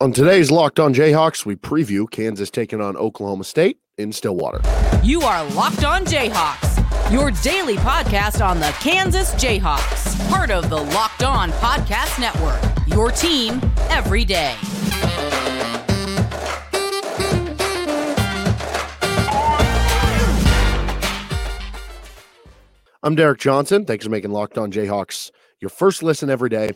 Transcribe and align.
On 0.00 0.12
today's 0.12 0.50
Locked 0.50 0.80
On 0.80 0.92
Jayhawks, 0.92 1.46
we 1.46 1.54
preview 1.54 2.10
Kansas 2.10 2.50
taking 2.50 2.80
on 2.80 2.96
Oklahoma 2.96 3.44
State 3.44 3.78
in 3.96 4.10
Stillwater. 4.10 4.60
You 5.04 5.20
are 5.20 5.44
Locked 5.50 5.84
On 5.84 6.04
Jayhawks, 6.04 7.12
your 7.12 7.30
daily 7.42 7.76
podcast 7.76 8.44
on 8.44 8.58
the 8.58 8.74
Kansas 8.80 9.32
Jayhawks, 9.36 10.28
part 10.28 10.50
of 10.50 10.68
the 10.68 10.82
Locked 10.82 11.22
On 11.22 11.50
Podcast 11.52 12.18
Network. 12.18 12.60
Your 12.88 13.12
team 13.12 13.60
every 13.88 14.24
day. 14.24 14.56
I'm 23.04 23.14
Derek 23.14 23.38
Johnson. 23.38 23.84
Thanks 23.84 24.06
for 24.06 24.10
making 24.10 24.32
Locked 24.32 24.58
On 24.58 24.72
Jayhawks 24.72 25.30
your 25.64 25.70
first 25.70 26.02
listen 26.02 26.28
every 26.28 26.50
day. 26.50 26.70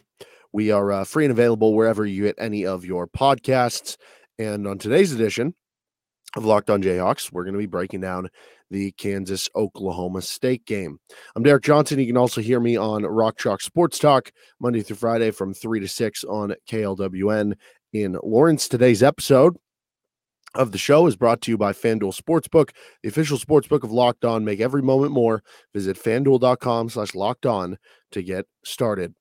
We 0.53 0.71
are 0.71 0.91
uh, 0.91 1.05
free 1.05 1.25
and 1.25 1.33
available 1.33 1.75
wherever 1.75 2.07
you 2.07 2.25
get 2.25 2.37
any 2.39 2.65
of 2.65 2.85
your 2.85 3.07
podcasts. 3.07 3.97
And 4.39 4.67
on 4.67 4.79
today's 4.79 5.13
edition 5.13 5.55
of 6.37 6.45
Locked 6.45 6.71
On 6.71 6.83
Jayhawks, 6.83 7.33
we're 7.33 7.45
going 7.45 7.55
to 7.55 7.59
be 7.59 7.67
breaking 7.67 8.01
down 8.01 8.29
the 8.71 8.93
Kansas 8.93 9.49
Oklahoma 9.55 10.23
State 10.23 10.65
game. 10.67 10.99
I'm 11.35 11.43
Derek 11.43 11.65
Johnson. 11.65 11.99
You 11.99 12.07
can 12.07 12.17
also 12.17 12.41
hear 12.41 12.61
me 12.61 12.77
on 12.77 13.05
Rock 13.05 13.39
Chalk 13.39 13.61
Sports 13.61 13.99
Talk 13.99 14.31
Monday 14.61 14.83
through 14.83 14.97
Friday 14.97 15.31
from 15.31 15.55
3 15.55 15.81
to 15.81 15.89
6 15.89 16.25
on 16.25 16.55
KLWN 16.69 17.55
in 17.93 18.19
Lawrence. 18.23 18.69
Today's 18.69 19.03
episode 19.03 19.57
of 20.55 20.73
the 20.73 20.79
show 20.79 21.07
is 21.07 21.17
brought 21.17 21.41
to 21.43 21.51
you 21.51 21.59
by 21.59 21.73
FanDuel 21.73 22.19
Sportsbook, 22.19 22.71
the 23.03 23.09
official 23.09 23.39
sportsbook 23.39 23.85
of 23.85 23.93
Locked 23.93 24.25
On. 24.25 24.45
Make 24.45 24.61
every 24.61 24.83
moment 24.83 25.13
more. 25.13 25.43
Visit 25.75 25.99
fanduel.com 25.99 26.89
slash 26.89 27.15
locked 27.15 27.47
on 27.47 27.77
to 28.13 28.23
get 28.23 28.47
started. 28.65 29.15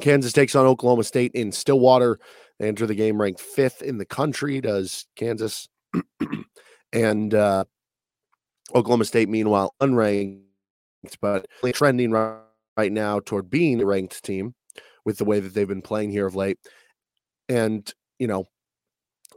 Kansas 0.00 0.32
takes 0.32 0.54
on 0.54 0.66
Oklahoma 0.66 1.04
State 1.04 1.32
in 1.32 1.52
Stillwater. 1.52 2.18
They 2.58 2.68
enter 2.68 2.86
the 2.86 2.94
game 2.94 3.20
ranked 3.20 3.40
fifth 3.40 3.82
in 3.82 3.98
the 3.98 4.04
country, 4.04 4.60
does 4.60 5.06
Kansas. 5.16 5.68
and 6.92 7.34
uh, 7.34 7.64
Oklahoma 8.74 9.04
State, 9.04 9.28
meanwhile, 9.28 9.74
unranked, 9.80 10.40
but 11.20 11.46
trending 11.72 12.10
right, 12.10 12.42
now 12.78 13.20
toward 13.20 13.48
being 13.48 13.80
a 13.80 13.86
ranked 13.86 14.22
team 14.22 14.54
with 15.04 15.16
the 15.16 15.24
way 15.24 15.40
that 15.40 15.54
they've 15.54 15.68
been 15.68 15.82
playing 15.82 16.10
here 16.10 16.26
of 16.26 16.34
late. 16.34 16.58
And, 17.48 17.90
you 18.18 18.26
know, 18.26 18.44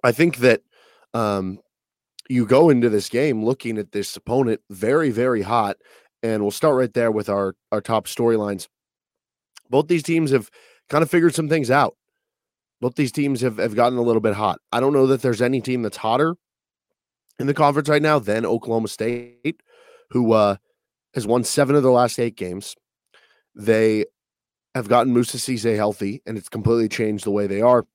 I 0.03 0.11
think 0.11 0.37
that 0.37 0.61
um, 1.13 1.59
you 2.27 2.45
go 2.45 2.69
into 2.69 2.89
this 2.89 3.07
game 3.07 3.45
looking 3.45 3.77
at 3.77 3.91
this 3.91 4.15
opponent 4.17 4.61
very, 4.69 5.09
very 5.09 5.41
hot. 5.41 5.77
And 6.21 6.41
we'll 6.41 6.51
start 6.51 6.75
right 6.75 6.93
there 6.93 7.11
with 7.11 7.29
our, 7.29 7.55
our 7.71 7.79
top 7.79 8.07
storylines 8.07 8.67
both 9.69 9.87
these 9.87 10.03
teams 10.03 10.31
have 10.31 10.49
kind 10.89 11.03
of 11.03 11.09
figured 11.09 11.35
some 11.35 11.49
things 11.49 11.69
out. 11.71 11.95
Both 12.81 12.95
these 12.95 13.11
teams 13.11 13.41
have, 13.41 13.57
have 13.57 13.75
gotten 13.75 13.97
a 13.97 14.01
little 14.01 14.21
bit 14.21 14.33
hot. 14.33 14.59
I 14.71 14.79
don't 14.79 14.93
know 14.93 15.07
that 15.07 15.21
there's 15.21 15.41
any 15.41 15.61
team 15.61 15.81
that's 15.81 15.97
hotter 15.97 16.35
in 17.39 17.47
the 17.47 17.53
conference 17.53 17.89
right 17.89 18.01
now 18.01 18.19
than 18.19 18.45
Oklahoma 18.45 18.87
State, 18.87 19.61
who 20.11 20.33
uh, 20.33 20.55
has 21.13 21.27
won 21.27 21.43
seven 21.43 21.75
of 21.75 21.83
their 21.83 21.91
last 21.91 22.19
eight 22.19 22.35
games. 22.35 22.75
They 23.55 24.05
have 24.75 24.87
gotten 24.87 25.13
Moussa 25.13 25.37
Cisse 25.37 25.75
healthy, 25.75 26.21
and 26.25 26.37
it's 26.37 26.49
completely 26.49 26.87
changed 26.87 27.25
the 27.25 27.31
way 27.31 27.47
they 27.47 27.61
are. 27.61 27.85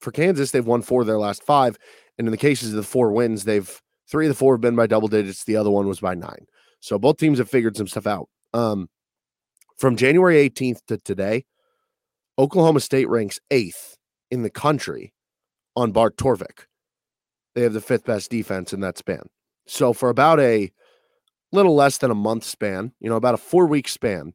For 0.00 0.12
Kansas, 0.12 0.50
they've 0.50 0.66
won 0.66 0.82
four 0.82 1.02
of 1.02 1.06
their 1.06 1.18
last 1.18 1.42
five. 1.42 1.78
And 2.18 2.26
in 2.26 2.32
the 2.32 2.38
cases 2.38 2.70
of 2.70 2.76
the 2.76 2.82
four 2.82 3.12
wins, 3.12 3.44
they've 3.44 3.80
three 4.08 4.26
of 4.26 4.30
the 4.30 4.38
four 4.38 4.54
have 4.54 4.60
been 4.60 4.76
by 4.76 4.86
double 4.86 5.08
digits. 5.08 5.44
The 5.44 5.56
other 5.56 5.70
one 5.70 5.86
was 5.86 6.00
by 6.00 6.14
nine. 6.14 6.46
So 6.80 6.98
both 6.98 7.18
teams 7.18 7.38
have 7.38 7.48
figured 7.48 7.76
some 7.76 7.86
stuff 7.86 8.06
out. 8.06 8.28
Um, 8.52 8.88
from 9.82 9.96
January 9.96 10.48
18th 10.48 10.78
to 10.86 10.96
today, 10.96 11.44
Oklahoma 12.38 12.78
State 12.78 13.08
ranks 13.08 13.40
eighth 13.50 13.96
in 14.30 14.42
the 14.42 14.48
country 14.48 15.12
on 15.74 15.90
Bart 15.90 16.16
Torvik. 16.16 16.66
They 17.56 17.62
have 17.62 17.72
the 17.72 17.80
fifth 17.80 18.04
best 18.04 18.30
defense 18.30 18.72
in 18.72 18.78
that 18.78 18.96
span. 18.96 19.22
So 19.66 19.92
for 19.92 20.08
about 20.08 20.38
a 20.38 20.70
little 21.50 21.74
less 21.74 21.98
than 21.98 22.12
a 22.12 22.14
month 22.14 22.44
span, 22.44 22.92
you 23.00 23.10
know, 23.10 23.16
about 23.16 23.34
a 23.34 23.38
four 23.38 23.66
week 23.66 23.88
span, 23.88 24.34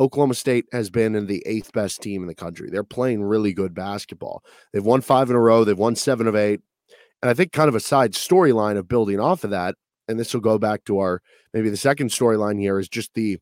Oklahoma 0.00 0.34
State 0.34 0.64
has 0.72 0.90
been 0.90 1.14
in 1.14 1.28
the 1.28 1.44
eighth 1.46 1.72
best 1.72 2.02
team 2.02 2.22
in 2.22 2.26
the 2.26 2.34
country. 2.34 2.68
They're 2.68 2.82
playing 2.82 3.22
really 3.22 3.52
good 3.52 3.74
basketball. 3.74 4.42
They've 4.72 4.84
won 4.84 5.00
five 5.00 5.30
in 5.30 5.36
a 5.36 5.40
row. 5.40 5.62
They've 5.62 5.78
won 5.78 5.94
seven 5.94 6.26
of 6.26 6.34
eight. 6.34 6.60
And 7.22 7.30
I 7.30 7.34
think 7.34 7.52
kind 7.52 7.68
of 7.68 7.76
a 7.76 7.80
side 7.80 8.14
storyline 8.14 8.76
of 8.76 8.88
building 8.88 9.20
off 9.20 9.44
of 9.44 9.50
that, 9.50 9.76
and 10.08 10.18
this 10.18 10.34
will 10.34 10.40
go 10.40 10.58
back 10.58 10.82
to 10.86 10.98
our 10.98 11.22
maybe 11.54 11.70
the 11.70 11.76
second 11.76 12.10
storyline 12.10 12.58
here 12.58 12.80
is 12.80 12.88
just 12.88 13.14
the 13.14 13.38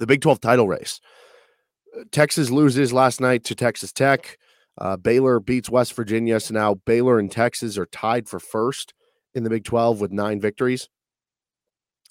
the 0.00 0.06
Big 0.06 0.20
12 0.20 0.40
title 0.40 0.66
race. 0.66 1.00
Texas 2.10 2.50
loses 2.50 2.92
last 2.92 3.20
night 3.20 3.44
to 3.44 3.54
Texas 3.54 3.92
Tech. 3.92 4.38
Uh, 4.78 4.96
Baylor 4.96 5.38
beats 5.38 5.70
West 5.70 5.94
Virginia. 5.94 6.40
So 6.40 6.54
now 6.54 6.74
Baylor 6.74 7.18
and 7.18 7.30
Texas 7.30 7.78
are 7.78 7.86
tied 7.86 8.28
for 8.28 8.40
first 8.40 8.94
in 9.34 9.44
the 9.44 9.50
Big 9.50 9.64
12 9.64 10.00
with 10.00 10.10
nine 10.10 10.40
victories. 10.40 10.88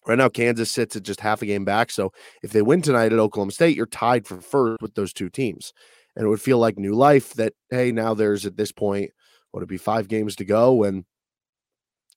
Right 0.07 0.17
now, 0.17 0.29
Kansas 0.29 0.71
sits 0.71 0.95
at 0.95 1.03
just 1.03 1.19
half 1.19 1.41
a 1.41 1.45
game 1.45 1.65
back. 1.65 1.91
So 1.91 2.13
if 2.41 2.51
they 2.51 2.61
win 2.61 2.81
tonight 2.81 3.11
at 3.11 3.19
Oklahoma 3.19 3.51
State, 3.51 3.75
you're 3.75 3.85
tied 3.85 4.25
for 4.25 4.39
first 4.39 4.81
with 4.81 4.95
those 4.95 5.11
two 5.11 5.29
teams. 5.29 5.73
And 6.15 6.25
it 6.25 6.29
would 6.29 6.41
feel 6.41 6.57
like 6.57 6.77
new 6.77 6.93
life 6.93 7.33
that, 7.33 7.53
hey, 7.69 7.91
now 7.91 8.13
there's 8.13 8.45
at 8.45 8.55
this 8.55 8.71
point, 8.71 9.11
what 9.51 9.59
would 9.59 9.69
be 9.69 9.77
five 9.77 10.07
games 10.07 10.35
to 10.37 10.45
go? 10.45 10.83
And 10.83 11.05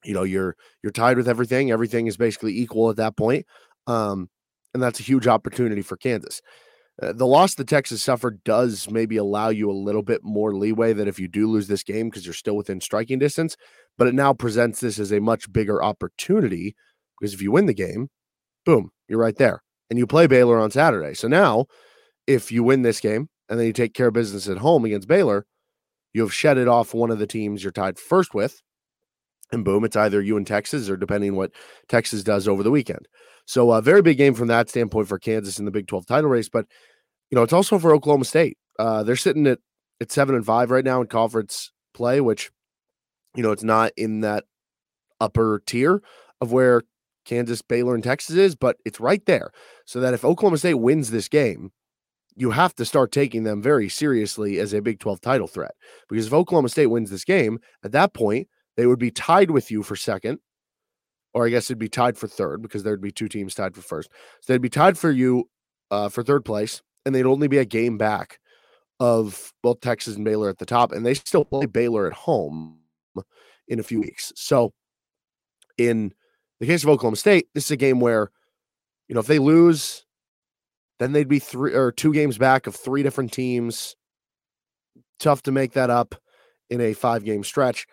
you 0.04 0.14
know, 0.14 0.22
you're 0.24 0.56
you're 0.82 0.92
tied 0.92 1.16
with 1.16 1.28
everything. 1.28 1.70
Everything 1.70 2.06
is 2.06 2.16
basically 2.16 2.58
equal 2.58 2.90
at 2.90 2.96
that 2.96 3.16
point. 3.16 3.46
Um, 3.86 4.28
and 4.74 4.82
that's 4.82 5.00
a 5.00 5.04
huge 5.04 5.26
opportunity 5.26 5.82
for 5.82 5.96
Kansas. 5.96 6.40
Uh, 7.02 7.12
the 7.12 7.26
loss 7.26 7.54
that 7.54 7.68
Texas 7.68 8.02
suffered 8.02 8.42
does 8.44 8.90
maybe 8.90 9.16
allow 9.16 9.48
you 9.48 9.70
a 9.70 9.72
little 9.72 10.02
bit 10.02 10.20
more 10.22 10.54
leeway 10.54 10.92
that 10.92 11.08
if 11.08 11.18
you 11.18 11.26
do 11.26 11.46
lose 11.46 11.66
this 11.66 11.82
game 11.82 12.08
because 12.08 12.26
you're 12.26 12.34
still 12.34 12.56
within 12.56 12.80
striking 12.80 13.18
distance, 13.18 13.56
but 13.96 14.06
it 14.06 14.14
now 14.14 14.34
presents 14.34 14.80
this 14.80 14.98
as 14.98 15.12
a 15.12 15.20
much 15.20 15.50
bigger 15.52 15.82
opportunity 15.82 16.74
because 17.18 17.32
if 17.32 17.40
you 17.40 17.50
win 17.50 17.66
the 17.66 17.74
game, 17.74 18.08
boom, 18.66 18.90
you're 19.08 19.18
right 19.18 19.36
there. 19.36 19.62
And 19.88 19.98
you 19.98 20.06
play 20.06 20.26
Baylor 20.26 20.58
on 20.58 20.70
Saturday. 20.70 21.14
So 21.14 21.28
now, 21.28 21.66
if 22.26 22.50
you 22.50 22.62
win 22.62 22.82
this 22.82 23.00
game 23.00 23.28
and 23.48 23.58
then 23.58 23.66
you 23.66 23.72
take 23.72 23.94
care 23.94 24.08
of 24.08 24.14
business 24.14 24.48
at 24.48 24.58
home 24.58 24.84
against 24.84 25.08
Baylor, 25.08 25.46
you 26.12 26.22
have 26.22 26.32
shedded 26.32 26.68
off 26.68 26.94
one 26.94 27.10
of 27.10 27.18
the 27.18 27.26
teams 27.26 27.62
you're 27.62 27.72
tied 27.72 27.98
first 27.98 28.34
with. 28.34 28.60
And 29.52 29.64
boom, 29.64 29.84
it's 29.84 29.96
either 29.96 30.20
you 30.20 30.36
and 30.36 30.46
Texas 30.46 30.88
or 30.88 30.96
depending 30.96 31.36
what 31.36 31.52
Texas 31.88 32.24
does 32.24 32.48
over 32.48 32.62
the 32.62 32.70
weekend. 32.70 33.06
So 33.46 33.70
a 33.72 33.82
very 33.82 34.02
big 34.02 34.16
game 34.16 34.34
from 34.34 34.48
that 34.48 34.70
standpoint 34.70 35.08
for 35.08 35.18
Kansas 35.18 35.58
in 35.58 35.66
the 35.66 35.70
Big 35.70 35.86
12 35.86 36.06
title 36.06 36.30
race. 36.30 36.48
But 36.48 36.66
you 37.30 37.36
know, 37.36 37.42
it's 37.42 37.52
also 37.52 37.78
for 37.78 37.94
Oklahoma 37.94 38.24
State. 38.24 38.56
Uh, 38.78 39.02
they're 39.02 39.16
sitting 39.16 39.46
at 39.46 39.58
at 40.00 40.10
seven 40.10 40.34
and 40.34 40.44
five 40.44 40.70
right 40.70 40.84
now 40.84 41.00
in 41.00 41.06
conference 41.06 41.70
play, 41.94 42.20
which 42.20 42.50
you 43.36 43.42
know 43.42 43.52
it's 43.52 43.62
not 43.62 43.92
in 43.96 44.20
that 44.20 44.44
upper 45.20 45.62
tier 45.66 46.02
of 46.40 46.52
where 46.52 46.82
Kansas, 47.24 47.62
Baylor, 47.62 47.94
and 47.94 48.02
Texas 48.02 48.36
is, 48.36 48.56
but 48.56 48.76
it's 48.84 49.00
right 49.00 49.24
there. 49.26 49.52
So 49.86 50.00
that 50.00 50.14
if 50.14 50.24
Oklahoma 50.24 50.58
State 50.58 50.74
wins 50.74 51.10
this 51.10 51.28
game, 51.28 51.70
you 52.34 52.50
have 52.50 52.74
to 52.76 52.84
start 52.84 53.12
taking 53.12 53.44
them 53.44 53.62
very 53.62 53.88
seriously 53.88 54.58
as 54.58 54.72
a 54.72 54.82
Big 54.82 54.98
12 54.98 55.20
title 55.20 55.46
threat. 55.46 55.74
Because 56.08 56.26
if 56.26 56.32
Oklahoma 56.32 56.68
State 56.68 56.86
wins 56.86 57.10
this 57.10 57.24
game, 57.24 57.58
at 57.84 57.92
that 57.92 58.14
point, 58.14 58.48
they 58.82 58.86
would 58.86 58.98
be 58.98 59.12
tied 59.12 59.52
with 59.52 59.70
you 59.70 59.84
for 59.84 59.94
second 59.94 60.40
or 61.34 61.46
I 61.46 61.50
guess 61.50 61.66
it'd 61.66 61.78
be 61.78 61.88
tied 61.88 62.18
for 62.18 62.28
third 62.28 62.62
because 62.62 62.82
there'd 62.82 63.00
be 63.00 63.10
two 63.10 63.28
teams 63.28 63.54
tied 63.54 63.74
for 63.74 63.82
first. 63.82 64.10
So 64.40 64.52
they'd 64.52 64.62
be 64.62 64.68
tied 64.68 64.98
for 64.98 65.10
you 65.10 65.48
uh, 65.90 66.08
for 66.08 66.22
third 66.22 66.44
place, 66.44 66.82
and 67.04 67.14
they'd 67.14 67.26
only 67.26 67.48
be 67.48 67.58
a 67.58 67.64
game 67.64 67.98
back 67.98 68.38
of 69.00 69.52
both 69.62 69.80
Texas 69.80 70.16
and 70.16 70.24
Baylor 70.24 70.48
at 70.48 70.58
the 70.58 70.66
top, 70.66 70.92
and 70.92 71.04
they 71.04 71.14
still 71.14 71.44
play 71.44 71.66
Baylor 71.66 72.06
at 72.06 72.12
home 72.12 72.78
in 73.68 73.80
a 73.80 73.82
few 73.82 74.00
weeks. 74.00 74.32
So, 74.36 74.72
in 75.78 76.12
the 76.60 76.66
case 76.66 76.82
of 76.82 76.90
Oklahoma 76.90 77.16
State, 77.16 77.48
this 77.54 77.64
is 77.64 77.70
a 77.70 77.76
game 77.76 78.00
where, 78.00 78.30
you 79.08 79.14
know, 79.14 79.20
if 79.20 79.26
they 79.26 79.38
lose, 79.38 80.04
then 80.98 81.12
they'd 81.12 81.28
be 81.28 81.38
three 81.38 81.74
or 81.74 81.90
two 81.90 82.12
games 82.12 82.38
back 82.38 82.66
of 82.66 82.76
three 82.76 83.02
different 83.02 83.32
teams. 83.32 83.96
Tough 85.18 85.42
to 85.42 85.52
make 85.52 85.72
that 85.72 85.90
up 85.90 86.14
in 86.68 86.80
a 86.80 86.92
five 86.92 87.24
game 87.24 87.42
stretch. 87.42 87.86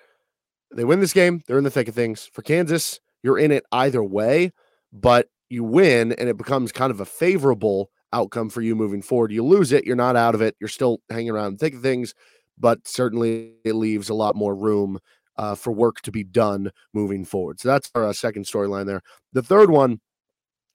They 0.75 0.85
win 0.85 0.99
this 0.99 1.13
game, 1.13 1.41
they're 1.47 1.57
in 1.57 1.63
the 1.63 1.71
thick 1.71 1.87
of 1.87 1.95
things. 1.95 2.29
For 2.33 2.41
Kansas, 2.41 2.99
you're 3.23 3.39
in 3.39 3.51
it 3.51 3.65
either 3.71 4.03
way, 4.03 4.51
but 4.93 5.27
you 5.49 5.63
win 5.63 6.11
and 6.13 6.29
it 6.29 6.37
becomes 6.37 6.71
kind 6.71 6.91
of 6.91 6.99
a 6.99 7.05
favorable 7.05 7.89
outcome 8.13 8.49
for 8.49 8.61
you 8.61 8.75
moving 8.75 9.01
forward. 9.01 9.31
You 9.31 9.43
lose 9.43 9.71
it, 9.71 9.85
you're 9.85 9.95
not 9.95 10.15
out 10.15 10.35
of 10.35 10.41
it, 10.41 10.55
you're 10.59 10.67
still 10.67 10.99
hanging 11.09 11.31
around 11.31 11.59
thick 11.59 11.75
of 11.75 11.81
things, 11.81 12.13
but 12.57 12.87
certainly 12.87 13.53
it 13.63 13.73
leaves 13.73 14.09
a 14.09 14.13
lot 14.13 14.35
more 14.35 14.55
room 14.55 14.99
uh, 15.37 15.55
for 15.55 15.71
work 15.71 16.01
to 16.01 16.11
be 16.11 16.23
done 16.23 16.71
moving 16.93 17.25
forward. 17.25 17.59
So 17.59 17.69
that's 17.69 17.89
our 17.95 18.07
uh, 18.07 18.13
second 18.13 18.45
storyline 18.45 18.85
there. 18.85 19.01
The 19.33 19.43
third 19.43 19.69
one 19.69 20.01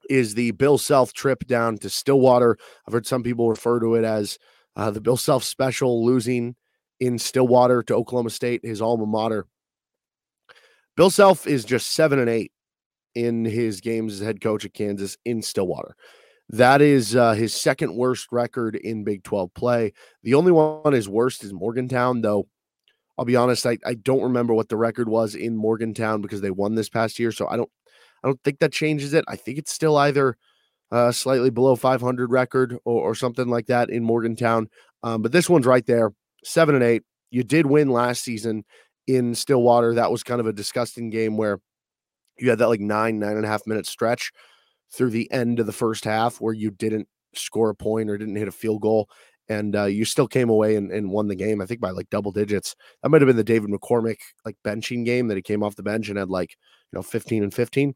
is 0.09 0.35
the 0.35 0.53
Bill 0.53 0.79
Self 0.79 1.13
trip 1.13 1.47
down 1.47 1.79
to 1.79 1.91
Stillwater. 1.91 2.57
I've 2.87 2.93
heard 2.93 3.07
some 3.07 3.23
people 3.23 3.49
refer 3.49 3.81
to 3.81 3.95
it 3.95 4.05
as 4.05 4.39
uh, 4.77 4.91
the 4.91 5.01
Bill 5.01 5.17
Self 5.17 5.45
special, 5.45 6.05
losing 6.05 6.57
in 7.01 7.19
Stillwater 7.19 7.83
to 7.85 7.95
Oklahoma 7.95 8.31
State, 8.31 8.65
his 8.65 8.81
alma 8.81 9.07
mater. 9.07 9.47
Bill 10.97 11.11
Self 11.11 11.47
is 11.47 11.65
just 11.65 11.93
seven 11.93 12.19
and 12.19 12.31
eight 12.31 12.53
in 13.15 13.45
his 13.45 13.81
games 13.81 14.15
as 14.15 14.27
head 14.27 14.41
coach 14.41 14.65
at 14.65 14.75
Kansas 14.75 15.17
in 15.25 15.43
Stillwater. 15.43 15.97
That 16.51 16.83
is 16.83 17.17
uh, 17.17 17.33
his 17.33 17.55
second 17.55 17.97
worst 17.97 18.29
record 18.31 18.77
in 18.77 19.03
Big 19.03 19.25
12 19.25 19.55
play. 19.55 19.93
The 20.23 20.35
only 20.35 20.53
one 20.53 20.93
his 20.93 21.09
worst 21.09 21.43
is 21.43 21.53
Morgantown, 21.53 22.21
though. 22.21 22.47
I'll 23.17 23.25
be 23.25 23.37
honest, 23.37 23.65
I, 23.65 23.79
I 23.87 23.95
don't 23.95 24.23
remember 24.23 24.55
what 24.55 24.69
the 24.69 24.77
record 24.77 25.09
was 25.09 25.35
in 25.35 25.57
Morgantown 25.57 26.21
because 26.21 26.41
they 26.41 26.51
won 26.51 26.75
this 26.75 26.89
past 26.89 27.19
year. 27.19 27.33
So 27.33 27.49
I 27.49 27.57
don't 27.57 27.71
I 28.23 28.29
don't 28.29 28.43
think 28.43 28.59
that 28.59 28.73
changes 28.73 29.15
it. 29.15 29.25
I 29.29 29.37
think 29.37 29.59
it's 29.59 29.73
still 29.73 29.97
either 29.97 30.37
uh, 30.91 31.13
slightly 31.13 31.51
below 31.51 31.77
500 31.77 32.31
record 32.31 32.79
or, 32.85 33.03
or 33.03 33.15
something 33.15 33.49
like 33.49 33.67
that 33.67 33.91
in 33.91 34.03
Morgantown. 34.03 34.69
Um, 35.03 35.23
but 35.23 35.33
this 35.33 35.49
one's 35.49 35.67
right 35.67 35.85
there, 35.87 36.13
seven 36.43 36.75
and 36.75 36.85
eight. 36.85 37.03
You 37.31 37.43
did 37.43 37.67
win 37.67 37.91
last 37.91 38.23
season 38.23 38.65
in 39.07 39.35
Stillwater. 39.35 39.95
That 39.95 40.11
was 40.11 40.23
kind 40.23 40.41
of 40.41 40.47
a 40.47 40.53
disgusting 40.53 41.11
game 41.11 41.37
where 41.37 41.61
you 42.39 42.51
had 42.51 42.59
that 42.59 42.69
like 42.69 42.81
nine, 42.81 43.19
nine 43.19 43.37
and 43.37 43.45
a 43.45 43.49
half 43.49 43.67
minute 43.67 43.87
stretch 43.87 44.33
through 44.93 45.11
the 45.11 45.31
end 45.33 45.61
of 45.61 45.67
the 45.67 45.73
first 45.73 46.05
half 46.05 46.41
where 46.41 46.55
you 46.55 46.71
didn't 46.71 47.09
score 47.35 47.71
a 47.71 47.75
point 47.75 48.11
or 48.11 48.19
didn't 48.19 48.37
hit 48.37 48.49
a 48.49 48.53
field 48.53 48.81
goal. 48.81 49.09
And 49.49 49.77
uh, 49.77 49.85
you 49.85 50.07
still 50.07 50.27
came 50.27 50.49
away 50.49 50.77
and, 50.77 50.91
and 50.91 51.11
won 51.11 51.29
the 51.29 51.35
game, 51.35 51.61
I 51.61 51.67
think 51.67 51.81
by 51.81 51.91
like 51.91 52.09
double 52.09 52.33
digits. 52.33 52.75
That 53.03 53.11
might 53.11 53.21
have 53.21 53.27
been 53.27 53.37
the 53.37 53.45
David 53.45 53.71
McCormack 53.71 54.17
like 54.45 54.57
benching 54.65 55.05
game 55.05 55.29
that 55.29 55.37
he 55.37 55.43
came 55.43 55.63
off 55.63 55.77
the 55.77 55.83
bench 55.83 56.09
and 56.09 56.19
had 56.19 56.31
like, 56.31 56.57
you 56.93 56.97
know, 56.97 57.03
15 57.03 57.43
and 57.43 57.53
15. 57.53 57.95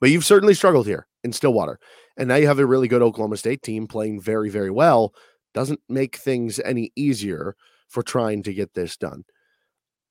But 0.00 0.10
you've 0.10 0.24
certainly 0.24 0.54
struggled 0.54 0.86
here 0.86 1.06
in 1.22 1.32
Stillwater. 1.32 1.78
And 2.16 2.28
now 2.28 2.36
you 2.36 2.46
have 2.46 2.58
a 2.58 2.66
really 2.66 2.88
good 2.88 3.02
Oklahoma 3.02 3.36
State 3.36 3.62
team 3.62 3.86
playing 3.86 4.20
very, 4.20 4.48
very 4.48 4.70
well. 4.70 5.12
Doesn't 5.52 5.80
make 5.88 6.16
things 6.16 6.60
any 6.60 6.92
easier 6.96 7.54
for 7.88 8.02
trying 8.02 8.42
to 8.44 8.54
get 8.54 8.74
this 8.74 8.96
done. 8.96 9.24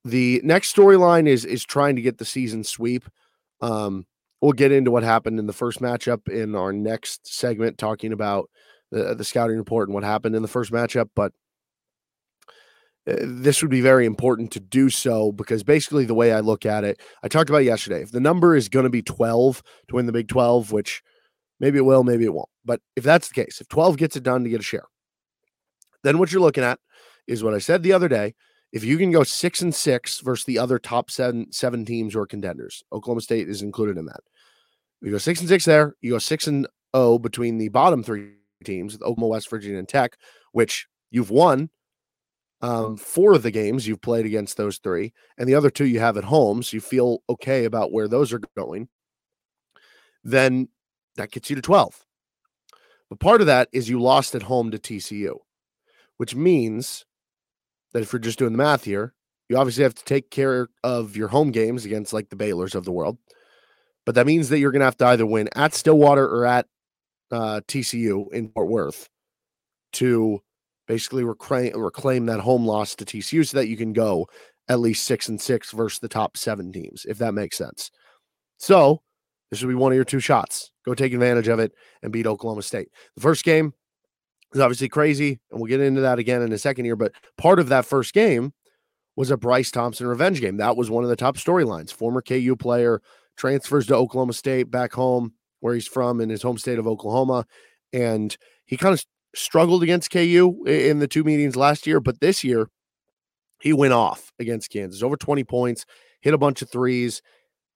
The 0.08 0.40
next 0.44 0.74
storyline 0.74 1.28
is 1.28 1.44
is 1.44 1.66
trying 1.66 1.98
to 1.98 2.02
get 2.02 2.18
the 2.18 2.26
season 2.26 2.64
sweep. 2.64 3.04
Um, 3.60 4.06
we'll 4.40 4.54
get 4.54 4.72
into 4.72 4.90
what 4.90 5.04
happened 5.04 5.38
in 5.38 5.48
the 5.48 5.54
first 5.54 5.82
matchup 5.82 6.30
in 6.30 6.56
our 6.56 6.72
next 6.72 7.28
segment, 7.28 7.78
talking 7.78 8.14
about 8.14 8.50
the 8.90 9.16
the 9.16 9.26
scouting 9.26 9.58
report 9.58 9.90
and 9.90 9.96
what 9.96 10.06
happened 10.06 10.34
in 10.34 10.42
the 10.42 10.48
first 10.48 10.72
matchup. 10.72 11.10
But 11.14 11.34
uh, 13.06 13.16
this 13.20 13.62
would 13.62 13.70
be 13.70 13.82
very 13.82 14.06
important 14.06 14.52
to 14.52 14.62
do 14.62 14.90
so 14.90 15.34
because 15.34 15.64
basically 15.64 16.06
the 16.06 16.14
way 16.14 16.32
I 16.32 16.40
look 16.40 16.66
at 16.66 16.86
it, 16.86 17.02
I 17.22 17.28
talked 17.28 17.50
about 17.50 17.66
yesterday. 17.66 18.02
If 18.02 18.12
the 18.12 18.22
number 18.22 18.56
is 18.56 18.70
going 18.70 18.86
to 18.86 18.90
be 18.90 19.02
12 19.02 19.62
to 19.90 19.96
win 19.96 20.06
the 20.06 20.14
Big 20.14 20.30
12, 20.30 20.72
which 20.72 21.04
maybe 21.60 21.80
it 21.80 21.86
will, 21.86 22.06
maybe 22.06 22.24
it 22.24 22.34
won't. 22.34 22.50
But 22.64 22.80
if 22.96 23.04
that's 23.04 23.28
the 23.28 23.34
case, 23.34 23.60
if 23.60 23.68
12 23.68 23.98
gets 23.98 24.16
it 24.16 24.24
done 24.24 24.46
to 24.46 24.50
get 24.50 24.62
a 24.62 24.64
share, 24.64 24.88
then 26.04 26.18
what 26.18 26.32
you're 26.32 26.42
looking 26.42 26.64
at 26.64 26.80
is 27.28 27.44
what 27.44 27.54
I 27.54 27.60
said 27.60 27.84
the 27.84 27.92
other 27.92 28.08
day. 28.08 28.36
If 28.74 28.84
you 28.84 28.98
can 28.98 29.12
go 29.12 29.24
six 29.24 29.62
and 29.62 29.74
six 29.74 30.20
versus 30.20 30.46
the 30.46 30.60
other 30.60 30.78
top 30.78 31.10
seven 31.10 31.52
seven 31.52 31.86
teams 31.86 32.16
or 32.16 32.26
contenders, 32.26 32.84
Oklahoma 32.92 33.22
State 33.22 33.50
is 33.50 33.62
included 33.62 33.98
in 33.98 34.06
that. 34.06 34.22
You 35.02 35.12
go 35.12 35.18
six 35.18 35.40
and 35.40 35.50
six 35.50 35.66
there. 35.66 35.96
You 36.02 36.12
go 36.12 36.20
six 36.20 36.48
and 36.48 36.68
oh 36.94 37.18
between 37.20 37.58
the 37.58 37.70
bottom 37.70 38.04
three 38.04 38.34
teams, 38.64 38.96
Oklahoma, 38.96 39.28
West 39.28 39.50
Virginia, 39.50 39.80
and 39.80 39.88
Tech, 39.88 40.18
which 40.52 40.88
you've 41.12 41.30
won 41.30 41.70
um, 42.62 42.98
four 42.98 43.34
of 43.34 43.44
the 43.44 43.52
games 43.52 43.88
you've 43.88 44.02
played 44.02 44.26
against 44.26 44.58
those 44.58 44.78
three, 44.80 45.14
and 45.38 45.48
the 45.48 45.56
other 45.56 45.70
two 45.70 45.86
you 45.86 46.00
have 46.00 46.18
at 46.18 46.24
home, 46.24 46.64
so 46.64 46.76
you 46.76 46.82
feel 46.82 47.22
okay 47.30 47.66
about 47.66 47.92
where 47.92 48.08
those 48.08 48.34
are 48.34 48.42
going, 48.56 48.88
then 50.24 50.68
that 51.16 51.32
gets 51.32 51.50
you 51.50 51.56
to 51.56 51.62
12. 51.62 52.04
But 53.10 53.20
part 53.20 53.42
of 53.42 53.48
that 53.48 53.70
is 53.72 53.90
you 53.90 54.02
lost 54.02 54.36
at 54.36 54.44
home 54.44 54.72
to 54.72 54.80
TCU, 54.80 55.38
which 56.18 56.36
means 56.36 57.06
that 57.94 58.02
if 58.02 58.12
you're 58.12 58.20
just 58.20 58.40
doing 58.40 58.52
the 58.52 58.58
math 58.58 58.84
here, 58.84 59.14
you 59.50 59.58
obviously 59.58 59.84
have 59.84 59.96
to 59.96 60.04
take 60.04 60.30
care 60.30 60.68
of 60.84 61.16
your 61.16 61.30
home 61.30 61.52
games 61.52 61.86
against 61.86 62.14
like 62.14 62.30
the 62.30 62.36
Baylors 62.36 62.76
of 62.76 62.86
the 62.86 62.92
world. 62.92 63.18
But 64.06 64.16
that 64.16 64.28
means 64.28 64.50
that 64.50 64.60
you're 64.60 64.72
going 64.72 64.82
to 64.82 64.86
have 64.86 64.98
to 64.98 65.08
either 65.08 65.26
win 65.26 65.50
at 65.56 65.74
Stillwater 65.74 66.26
or 66.26 66.46
at 66.46 66.66
uh, 67.32 67.62
TCU 67.68 68.32
in 68.32 68.50
Fort 68.50 68.70
Worth 68.70 69.10
to 69.94 70.42
basically 70.88 71.24
reclaim, 71.24 71.78
reclaim 71.80 72.26
that 72.28 72.40
home 72.40 72.66
loss 72.66 72.96
to 72.96 73.06
TCU 73.06 73.48
so 73.48 73.58
that 73.58 73.68
you 73.68 73.78
can 73.78 73.94
go 73.94 74.28
at 74.70 74.80
least 74.80 75.06
six 75.06 75.30
and 75.30 75.40
six 75.40 75.72
versus 75.72 76.00
the 76.00 76.08
top 76.08 76.38
seven 76.38 76.72
teams, 76.72 77.06
if 77.08 77.18
that 77.18 77.34
makes 77.34 77.58
sense. 77.58 77.92
So 78.58 79.02
this 79.50 79.62
would 79.62 79.70
be 79.70 79.76
one 79.76 79.92
of 79.92 79.96
your 79.96 80.06
two 80.06 80.20
shots. 80.20 80.72
Go 80.86 80.94
take 80.94 81.14
advantage 81.14 81.48
of 81.48 81.60
it 81.60 81.74
and 82.02 82.12
beat 82.12 82.28
Oklahoma 82.28 82.64
State. 82.64 82.90
The 83.16 83.22
first 83.22 83.44
game 83.44 83.74
is 84.54 84.62
obviously 84.62 84.90
crazy, 84.90 85.40
and 85.52 85.60
we'll 85.60 85.70
get 85.70 85.82
into 85.82 86.02
that 86.02 86.20
again 86.20 86.42
in 86.42 86.52
a 86.52 86.58
second 86.58 86.86
here. 86.86 86.96
But 86.96 87.14
part 87.38 87.60
of 87.60 87.70
that 87.70 87.86
first 87.86 88.14
game 88.14 88.54
was 89.16 89.32
a 89.32 89.38
Bryce 89.38 89.72
Thompson 89.72 90.08
revenge 90.08 90.42
game. 90.42 90.58
That 90.58 90.78
was 90.78 90.90
one 90.90 91.04
of 91.04 91.10
the 91.10 91.16
top 91.16 91.38
storylines. 91.38 91.92
Former 91.92 92.22
KU 92.22 92.56
player 92.56 93.02
transfers 93.36 93.88
to 93.88 93.96
Oklahoma 93.96 94.34
State 94.34 94.72
back 94.72 94.94
home 94.94 95.34
where 95.60 95.74
he's 95.74 95.88
from 95.88 96.22
in 96.22 96.30
his 96.30 96.42
home 96.42 96.58
state 96.58 96.80
of 96.80 96.88
Oklahoma. 96.88 97.46
And 97.94 98.36
he 98.66 98.78
kind 98.78 98.94
of 98.94 99.04
struggled 99.36 99.84
against 99.84 100.12
KU 100.12 100.64
in 100.66 101.00
the 101.00 101.08
two 101.08 101.24
meetings 101.24 101.56
last 101.56 101.88
year, 101.88 102.00
but 102.00 102.20
this 102.20 102.44
year 102.44 102.70
he 103.60 103.74
went 103.74 103.94
off 103.94 104.32
against 104.40 104.72
Kansas, 104.72 105.02
over 105.02 105.18
20 105.18 105.44
points, 105.44 105.86
hit 106.22 106.34
a 106.34 106.38
bunch 106.38 106.62
of 106.62 106.70
threes, 106.70 107.22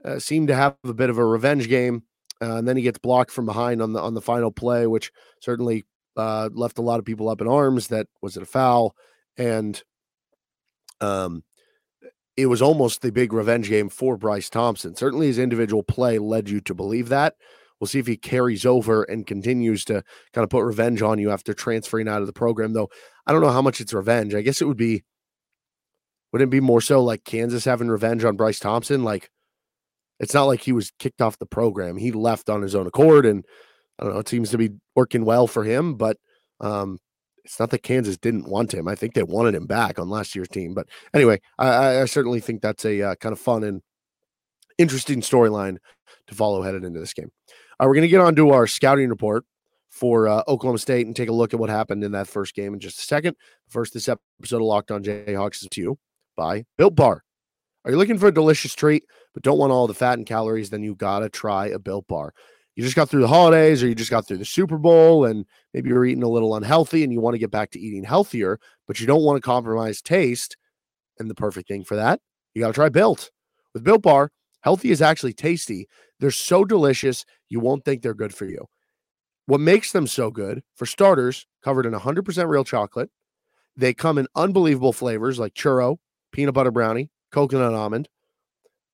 uh, 0.06 0.20
seemed 0.20 0.48
to 0.48 0.56
have 0.56 0.76
a 0.84 0.94
bit 0.94 1.10
of 1.10 1.18
a 1.18 1.26
revenge 1.26 1.68
game. 1.68 2.04
Uh, 2.42 2.56
and 2.56 2.68
then 2.68 2.76
he 2.76 2.84
gets 2.84 2.98
blocked 2.98 3.32
from 3.32 3.46
behind 3.46 3.84
on 3.84 3.94
the 3.94 4.00
on 4.00 4.16
the 4.16 4.22
final 4.22 4.52
play, 4.52 4.88
which 4.88 5.12
certainly 5.42 5.86
uh, 6.18 6.50
left 6.54 6.78
a 6.78 6.82
lot 6.82 7.00
of 7.00 7.06
people 7.06 7.30
up 7.30 7.42
in 7.42 7.48
arms. 7.48 7.88
That 7.88 8.08
was 8.22 8.38
it 8.38 8.44
a 8.44 8.46
foul, 8.46 8.96
and 9.38 9.82
um, 11.00 11.44
it 12.38 12.46
was 12.48 12.62
almost 12.62 13.02
the 13.02 13.12
big 13.12 13.34
revenge 13.34 13.70
game 13.70 13.90
for 13.90 14.18
Bryce 14.18 14.50
Thompson. 14.50 14.96
Certainly, 14.96 15.28
his 15.28 15.40
individual 15.40 15.84
play 15.84 16.18
led 16.18 16.50
you 16.50 16.62
to 16.62 16.74
believe 16.74 17.10
that. 17.10 17.36
We'll 17.80 17.88
see 17.88 18.00
if 18.00 18.06
he 18.06 18.16
carries 18.16 18.66
over 18.66 19.04
and 19.04 19.26
continues 19.26 19.84
to 19.86 20.04
kind 20.34 20.44
of 20.44 20.52
put 20.52 20.64
revenge 20.64 21.02
on 21.02 21.18
you 21.18 21.32
after 21.32 21.54
transferring 21.54 22.08
out 22.08 22.22
of 22.22 22.28
the 22.28 22.34
program. 22.34 22.74
Though 22.74 22.90
I 23.26 23.32
don't 23.32 23.42
know 23.42 23.50
how 23.50 23.62
much 23.64 23.82
it's 23.82 23.94
revenge. 23.94 24.36
I 24.36 24.42
guess 24.42 24.62
it 24.62 24.66
would 24.66 24.78
be, 24.78 25.04
would 26.32 26.44
it 26.44 26.50
be 26.52 26.60
more 26.60 26.82
so 26.82 27.04
like 27.04 27.24
Kansas 27.24 27.66
having 27.66 27.88
revenge 27.88 28.24
on 28.24 28.38
Bryce 28.38 28.60
Thompson? 28.60 29.04
Like, 29.04 29.32
it's 30.20 30.36
not 30.36 30.44
like 30.44 30.62
he 30.62 30.72
was 30.72 30.92
kicked 31.00 31.22
off 31.22 31.40
the 31.40 31.48
program. 31.48 31.98
He 31.98 32.12
left 32.12 32.50
on 32.52 32.62
his 32.62 32.76
own 32.76 32.86
accord, 32.86 33.26
and 33.26 33.44
I 34.02 34.06
don't 34.06 34.14
know. 34.14 34.20
It 34.20 34.30
seems 34.30 34.50
to 34.52 34.58
be 34.58 34.72
working 34.96 35.26
well 35.26 35.48
for 35.48 35.64
him, 35.64 35.96
but 35.96 36.18
um, 36.60 36.98
it's 37.46 37.60
not 37.60 37.70
that 37.70 37.84
Kansas 37.84 38.18
didn't 38.18 38.50
want 38.50 38.74
him. 38.74 38.88
I 38.88 38.96
think 38.96 39.14
they 39.14 39.24
wanted 39.24 39.56
him 39.56 39.68
back 39.68 40.00
on 40.00 40.10
last 40.10 40.36
year's 40.36 40.48
team. 40.48 40.74
But 40.74 40.88
anyway, 41.14 41.40
I, 41.58 42.02
I 42.02 42.06
certainly 42.06 42.40
think 42.40 42.62
that's 42.62 42.86
a 42.86 43.02
uh, 43.02 43.16
kind 43.16 43.34
of 43.34 43.40
fun 43.40 43.64
and 43.64 43.82
interesting 44.78 45.22
storyline 45.22 45.78
to 46.28 46.36
follow 46.36 46.62
headed 46.62 46.84
into 46.84 47.00
this 47.00 47.14
game. 47.14 47.32
Uh, 47.80 47.86
we're 47.86 47.96
going 47.96 48.02
to 48.04 48.08
get 48.08 48.22
on 48.22 48.36
to 48.36 48.52
our 48.52 48.68
scouting 48.68 49.10
report 49.10 49.46
for 49.90 50.28
uh, 50.28 50.44
Oklahoma 50.48 50.80
State 50.80 51.06
and 51.06 51.16
take 51.16 51.30
a 51.30 51.34
look 51.34 51.54
at 51.54 51.60
what 51.60 51.70
happened 51.70 52.04
in 52.04 52.14
that 52.14 52.28
first 52.28 52.56
game 52.56 52.74
in 52.74 52.80
just 52.80 53.00
a 53.00 53.04
second. 53.04 53.36
First, 53.68 53.94
this 53.94 54.10
episode 54.10 54.58
of 54.58 54.62
Locked 54.62 54.92
On 54.92 55.04
Jayhawks 55.04 55.62
is 55.62 55.70
to 55.72 55.82
you 55.82 56.00
by 56.36 56.66
Built 56.78 56.96
Bar. 56.96 57.24
Are 57.84 57.92
you 57.92 57.98
looking 57.98 58.18
for 58.18 58.28
a 58.28 58.34
delicious 58.34 58.74
treat 58.74 59.04
but 59.34 59.44
don't 59.44 59.58
want 59.58 59.72
all 59.72 59.88
the 59.88 59.94
fat 59.94 60.18
and 60.18 60.26
calories? 60.26 60.70
Then 60.70 60.84
you 60.84 60.96
got 60.96 61.20
to 61.20 61.30
try 61.30 61.68
a 61.68 61.80
Built 61.80 62.08
Bar. 62.08 62.34
You 62.82 62.88
just 62.88 62.96
got 62.96 63.10
through 63.10 63.22
the 63.22 63.28
holidays 63.28 63.84
or 63.84 63.88
you 63.88 63.94
just 63.94 64.10
got 64.10 64.26
through 64.26 64.40
the 64.40 64.46
Super 64.46 64.80
Bowl 64.80 65.26
and 65.26 65.46
maybe 65.72 65.90
you're 65.90 66.04
eating 66.04 66.24
a 66.24 66.28
little 66.28 66.56
unhealthy 66.56 67.04
and 67.04 67.14
you 67.14 67.22
want 67.22 67.36
to 67.36 67.38
get 67.38 67.52
back 67.52 67.70
to 67.72 67.80
eating 67.80 68.04
healthier, 68.04 68.60
but 68.88 69.00
you 69.00 69.06
don't 69.06 69.22
want 69.22 69.38
to 69.38 69.42
compromise 69.46 70.02
taste. 70.02 70.58
And 71.20 71.30
the 71.30 71.36
perfect 71.36 71.68
thing 71.68 71.84
for 71.84 71.96
that, 71.96 72.22
you 72.56 72.62
got 72.62 72.70
to 72.70 72.74
try 72.74 72.90
Built. 72.90 73.30
With 73.76 73.84
Built 73.84 74.02
Bar, 74.02 74.32
healthy 74.62 74.90
is 74.90 75.00
actually 75.00 75.34
tasty 75.34 75.88
they're 76.20 76.32
so 76.32 76.66
delicious, 76.66 77.24
you 77.50 77.60
won't 77.60 77.86
think 77.86 78.02
they're 78.02 78.16
good 78.16 78.34
for 78.34 78.46
you. 78.46 78.66
What 79.46 79.62
makes 79.62 79.92
them 79.92 80.08
so 80.08 80.32
good, 80.32 80.64
for 80.76 80.88
starters, 80.88 81.46
covered 81.64 81.86
in 81.86 81.94
100% 81.94 82.50
real 82.50 82.64
chocolate. 82.64 83.12
They 83.78 83.94
come 83.94 84.18
in 84.18 84.26
unbelievable 84.36 84.92
flavors 84.92 85.38
like 85.38 85.54
churro, 85.54 85.98
peanut 86.32 86.56
butter 86.56 86.72
brownie, 86.72 87.12
coconut 87.32 87.76
almond. 87.76 88.10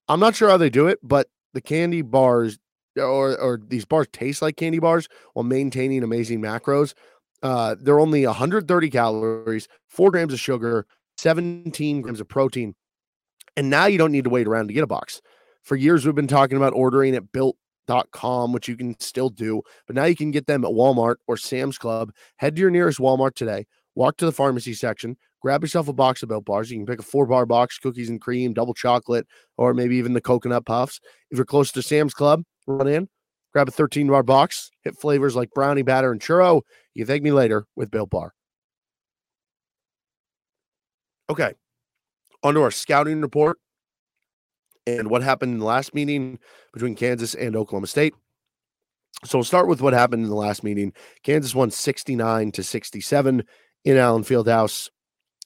I'm 0.10 0.20
not 0.20 0.36
sure 0.36 0.50
how 0.50 0.58
they 0.58 0.70
do 0.70 0.88
it, 0.88 1.00
but 1.02 1.30
the 1.54 1.62
candy 1.62 2.02
bars 2.02 2.60
or, 2.98 3.40
or 3.40 3.60
these 3.68 3.86
bars 3.86 4.08
taste 4.12 4.42
like 4.42 4.58
candy 4.58 4.80
bars 4.80 5.08
while 5.34 5.44
maintaining 5.44 6.04
amazing 6.04 6.42
macros. 6.42 6.94
Uh, 7.44 7.76
they're 7.80 8.00
only 8.00 8.26
130 8.26 8.90
calories, 8.90 9.68
four 9.88 10.12
grams 10.12 10.34
of 10.34 10.40
sugar, 10.40 10.86
17 11.18 12.02
grams 12.02 12.20
of 12.20 12.28
protein. 12.28 12.76
And 13.56 13.70
now 13.70 13.86
you 13.86 13.98
don't 13.98 14.12
need 14.12 14.24
to 14.24 14.30
wait 14.30 14.48
around 14.48 14.68
to 14.68 14.74
get 14.74 14.84
a 14.84 14.88
box. 14.88 15.22
For 15.64 15.76
years, 15.76 16.06
we've 16.06 16.16
been 16.16 16.28
talking 16.28 16.58
about 16.58 16.74
ordering 16.74 17.16
at 17.16 17.32
built.com, 17.32 18.54
which 18.54 18.68
you 18.68 18.78
can 18.78 19.00
still 19.00 19.30
do, 19.30 19.62
but 19.86 19.96
now 19.96 20.06
you 20.06 20.16
can 20.16 20.32
get 20.32 20.48
them 20.48 20.64
at 20.64 20.72
Walmart 20.72 21.16
or 21.28 21.38
Sam's 21.38 21.78
Club. 21.78 22.12
Head 22.38 22.56
to 22.56 22.62
your 22.62 22.72
nearest 22.72 23.00
Walmart 23.00 23.34
today, 23.34 23.66
walk 23.96 24.18
to 24.18 24.26
the 24.26 24.32
pharmacy 24.32 24.74
section, 24.74 25.18
grab 25.42 25.62
yourself 25.62 25.88
a 25.88 25.94
box 25.94 26.24
of 26.24 26.30
built 26.30 26.46
bars. 26.46 26.72
You 26.72 26.78
can 26.78 26.86
pick 26.86 27.00
a 27.00 27.04
four 27.04 27.26
bar 27.26 27.46
box, 27.46 27.78
cookies 27.78 28.10
and 28.10 28.22
cream, 28.22 28.54
double 28.54 28.74
chocolate, 28.74 29.28
or 29.58 29.74
maybe 29.74 29.98
even 29.98 30.14
the 30.14 30.22
coconut 30.22 30.66
puffs. 30.66 31.00
If 31.32 31.38
you're 31.38 31.46
close 31.46 31.72
to 31.74 31.82
Sam's 31.82 32.14
Club, 32.14 32.44
run 32.66 32.88
in, 32.88 33.10
grab 33.54 33.68
a 33.68 33.72
13 33.72 34.08
bar 34.08 34.24
box, 34.24 34.72
hit 34.84 34.98
flavors 34.98 35.36
like 35.36 35.52
brownie 35.52 35.84
batter 35.84 36.12
and 36.12 36.22
churro. 36.22 36.62
You 36.94 37.06
thank 37.06 37.24
me 37.24 37.32
later 37.32 37.66
with 37.76 37.92
Built 37.92 38.10
Bar. 38.10 38.34
Okay, 41.30 41.54
on 42.44 42.54
to 42.54 42.62
our 42.62 42.72
scouting 42.72 43.22
report 43.22 43.60
and 44.86 45.10
what 45.10 45.22
happened 45.22 45.54
in 45.54 45.60
the 45.60 45.66
last 45.66 45.94
meeting 45.94 46.40
between 46.74 46.96
Kansas 46.96 47.36
and 47.36 47.56
Oklahoma 47.56 47.88
State. 47.88 48.14
So 49.26 49.38
we'll 49.38 49.46
start 49.46 49.68
with 49.68 49.82
what 49.82 49.94
happened 49.94 50.24
in 50.24 50.30
the 50.30 50.36
last 50.36 50.64
meeting. 50.64 50.94
Kansas 51.24 51.54
won 51.54 51.72
69 51.72 52.52
to 52.54 52.64
67 52.64 53.44
in 53.84 53.98
Allen 53.98 54.24
Fieldhouse. 54.24 54.90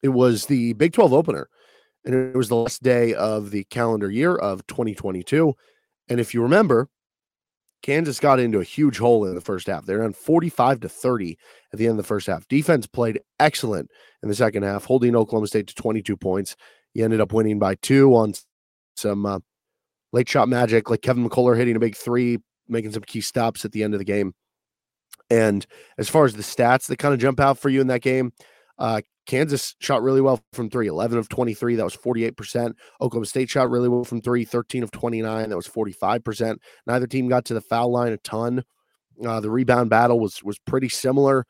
It 0.01 0.10
was 0.10 0.46
the 0.46 0.74
Big 0.74 0.93
12 0.93 1.13
opener 1.13 1.50
and 2.05 2.15
it 2.15 2.36
was 2.36 2.50
the 2.50 2.55
last 2.55 2.81
day 2.81 3.13
of 3.13 3.51
the 3.51 3.63
calendar 3.65 4.10
year 4.10 4.36
of 4.36 4.65
2022. 4.67 5.53
And 6.10 6.20
if 6.20 6.34
you 6.34 6.41
remember, 6.41 6.89
Kansas 7.84 8.20
got 8.20 8.39
into 8.39 8.60
a 8.60 8.63
huge 8.63 8.98
hole 8.98 9.25
in 9.25 9.36
the 9.36 9.41
first 9.41 9.67
half. 9.67 9.86
They're 9.86 10.03
on 10.03 10.13
45 10.13 10.81
to 10.81 10.89
30 10.89 11.38
at 11.74 11.79
the 11.79 11.86
end 11.86 11.91
of 11.91 11.98
the 11.98 12.03
first 12.03 12.27
half. 12.27 12.48
Defense 12.48 12.86
played 12.88 13.22
excellent 13.39 13.89
in 14.22 14.29
the 14.29 14.36
second 14.36 14.63
half, 14.63 14.86
holding 14.86 15.15
Oklahoma 15.15 15.48
State 15.48 15.67
to 15.67 15.75
22 15.75 16.15
points. 16.17 16.55
He 16.93 17.03
ended 17.03 17.22
up 17.22 17.34
winning 17.34 17.60
by 17.60 17.75
two 17.75 18.15
on 18.15 18.34
some 18.96 19.25
uh, 19.25 19.39
late 20.12 20.29
shot 20.29 20.50
magic, 20.50 20.89
like 20.89 21.01
Kevin 21.01 21.27
McCullar 21.27 21.58
hitting 21.58 21.75
a 21.75 21.79
big 21.79 21.96
three, 21.96 22.39
making 22.67 22.91
some 22.91 23.03
key 23.03 23.22
stops 23.22 23.65
at 23.65 23.72
the 23.72 23.84
end 23.84 23.93
of 23.93 24.00
the 24.00 24.05
game. 24.05 24.34
And 25.29 25.65
as 25.98 26.10
far 26.10 26.25
as 26.25 26.34
the 26.34 26.43
stats 26.43 26.88
that 26.88 27.00
kind 27.00 27.13
of 27.13 27.20
jump 27.20 27.39
out 27.39 27.58
for 27.58 27.70
you 27.70 27.79
in 27.79 27.88
that 27.88 28.01
game, 28.01 28.34
uh, 28.77 29.01
Kansas 29.25 29.75
shot 29.80 30.01
really 30.01 30.22
well 30.22 30.42
from 30.54 30.70
three, 30.70 30.88
11 30.88 31.18
of 31.18 31.30
23. 31.30 31.75
That 31.75 31.84
was 31.84 31.96
48%. 31.96 32.74
Oklahoma 33.00 33.25
State 33.25 33.50
shot 33.50 33.70
really 33.70 33.90
well 33.90 34.04
from 34.04 34.22
three, 34.22 34.46
13 34.46 34.84
of 34.84 34.92
29. 34.92 35.50
That 35.50 35.56
was 35.56 35.68
45%. 35.68 36.58
Neither 36.88 37.08
team 37.08 37.30
got 37.30 37.46
to 37.46 37.54
the 37.54 37.62
foul 37.62 37.92
line 37.92 38.13
a 38.13 38.18
ton. 38.18 38.63
Uh, 39.24 39.40
the 39.40 39.51
rebound 39.51 39.90
battle 39.90 40.20
was 40.20 40.44
was 40.44 40.58
pretty 40.60 40.90
similar. 40.90 41.46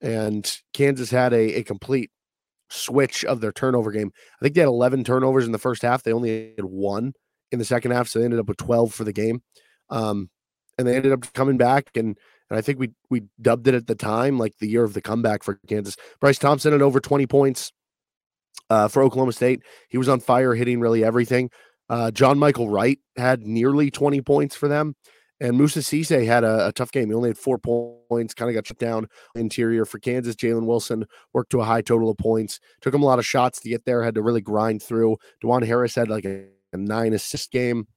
And 0.00 0.60
Kansas 0.72 1.10
had 1.10 1.32
a, 1.32 1.54
a 1.60 1.62
complete 1.62 2.10
switch 2.68 3.24
of 3.24 3.40
their 3.40 3.52
turnover 3.52 3.92
game. 3.92 4.10
I 4.40 4.44
think 4.44 4.54
they 4.54 4.60
had 4.60 4.68
11 4.68 5.04
turnovers 5.04 5.46
in 5.46 5.52
the 5.52 5.58
first 5.58 5.82
half. 5.82 6.02
They 6.02 6.12
only 6.12 6.54
had 6.56 6.64
one 6.64 7.12
in 7.52 7.58
the 7.58 7.64
second 7.64 7.92
half. 7.92 8.08
So 8.08 8.18
they 8.18 8.24
ended 8.24 8.40
up 8.40 8.48
with 8.48 8.56
12 8.56 8.92
for 8.92 9.04
the 9.04 9.12
game. 9.12 9.42
Um, 9.90 10.30
and 10.76 10.86
they 10.86 10.96
ended 10.96 11.12
up 11.12 11.32
coming 11.34 11.56
back 11.56 11.90
and 11.94 12.18
and 12.50 12.58
I 12.58 12.62
think 12.62 12.78
we 12.78 12.90
we 13.10 13.22
dubbed 13.40 13.68
it 13.68 13.74
at 13.74 13.86
the 13.86 13.94
time 13.94 14.38
like 14.38 14.58
the 14.58 14.68
year 14.68 14.84
of 14.84 14.94
the 14.94 15.00
comeback 15.00 15.42
for 15.42 15.58
Kansas. 15.68 15.96
Bryce 16.20 16.38
Thompson 16.38 16.72
had 16.72 16.82
over 16.82 17.00
20 17.00 17.26
points 17.26 17.72
uh, 18.70 18.88
for 18.88 19.02
Oklahoma 19.02 19.32
State. 19.32 19.62
He 19.88 19.98
was 19.98 20.08
on 20.08 20.20
fire, 20.20 20.54
hitting 20.54 20.80
really 20.80 21.04
everything. 21.04 21.50
Uh, 21.88 22.10
John 22.10 22.38
Michael 22.38 22.68
Wright 22.68 22.98
had 23.16 23.42
nearly 23.42 23.90
20 23.90 24.20
points 24.22 24.56
for 24.56 24.68
them. 24.68 24.94
And 25.40 25.58
Moussa 25.58 25.80
Cisse 25.80 26.24
had 26.24 26.44
a, 26.44 26.68
a, 26.68 26.72
tough 26.72 26.92
game. 26.92 27.08
He 27.08 27.14
only 27.14 27.28
had 27.28 27.36
four 27.36 27.58
points, 27.58 28.34
kind 28.34 28.48
of 28.48 28.54
got 28.54 28.66
shut 28.66 28.78
down 28.78 29.08
interior 29.34 29.84
for 29.84 29.98
Kansas. 29.98 30.36
Jalen 30.36 30.64
Wilson 30.64 31.04
worked 31.32 31.50
to 31.50 31.60
a 31.60 31.64
high 31.64 31.82
total 31.82 32.08
of 32.08 32.16
points. 32.16 32.60
Took 32.80 32.94
him 32.94 33.02
a 33.02 33.06
lot 33.06 33.18
of 33.18 33.26
shots 33.26 33.60
to 33.60 33.68
get 33.68 33.84
there, 33.84 34.02
had 34.02 34.14
to 34.14 34.22
really 34.22 34.40
grind 34.40 34.82
through. 34.82 35.16
Dajuan 35.42 35.66
Harris 35.66 35.96
had 35.96 36.08
like 36.08 36.24
a, 36.24 36.46
a 36.72 36.76
nine 36.76 37.12
assist 37.12 37.50
game. 37.50 37.88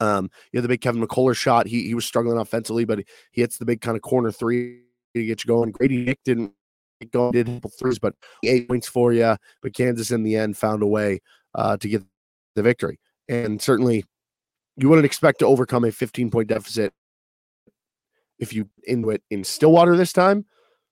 Um, 0.00 0.30
you 0.52 0.58
know, 0.58 0.62
the 0.62 0.68
big 0.68 0.80
Kevin 0.80 1.04
McCullar 1.04 1.36
shot. 1.36 1.66
He 1.66 1.84
he 1.84 1.94
was 1.94 2.04
struggling 2.04 2.38
offensively, 2.38 2.84
but 2.84 3.00
he, 3.32 3.40
hits 3.40 3.58
the 3.58 3.64
big 3.64 3.80
kind 3.80 3.96
of 3.96 4.02
corner 4.02 4.30
three 4.30 4.82
to 5.14 5.24
get 5.24 5.44
you 5.44 5.48
going. 5.48 5.72
Gradey 5.72 6.06
Dick 6.06 6.20
didn't 6.24 6.52
go 7.12 7.32
did 7.32 7.48
a 7.48 7.54
couple 7.54 7.70
threes, 7.70 7.98
but 7.98 8.14
eight 8.44 8.68
points 8.68 8.88
for 8.88 9.12
you. 9.12 9.36
But 9.62 9.74
Kansas 9.74 10.10
in 10.10 10.22
the 10.22 10.36
end 10.36 10.56
found 10.56 10.82
a 10.82 10.86
way 10.86 11.20
uh, 11.54 11.76
to 11.78 11.88
get 11.88 12.02
the 12.54 12.62
victory. 12.62 12.98
And 13.28 13.60
certainly 13.60 14.04
you 14.76 14.88
wouldn't 14.88 15.06
expect 15.06 15.40
to 15.40 15.46
overcome 15.46 15.84
a 15.84 15.92
15 15.92 16.30
point 16.30 16.48
deficit 16.48 16.92
if 18.38 18.52
you 18.52 18.68
into 18.84 19.10
it 19.10 19.22
in 19.30 19.44
Stillwater 19.44 19.96
this 19.96 20.12
time. 20.12 20.44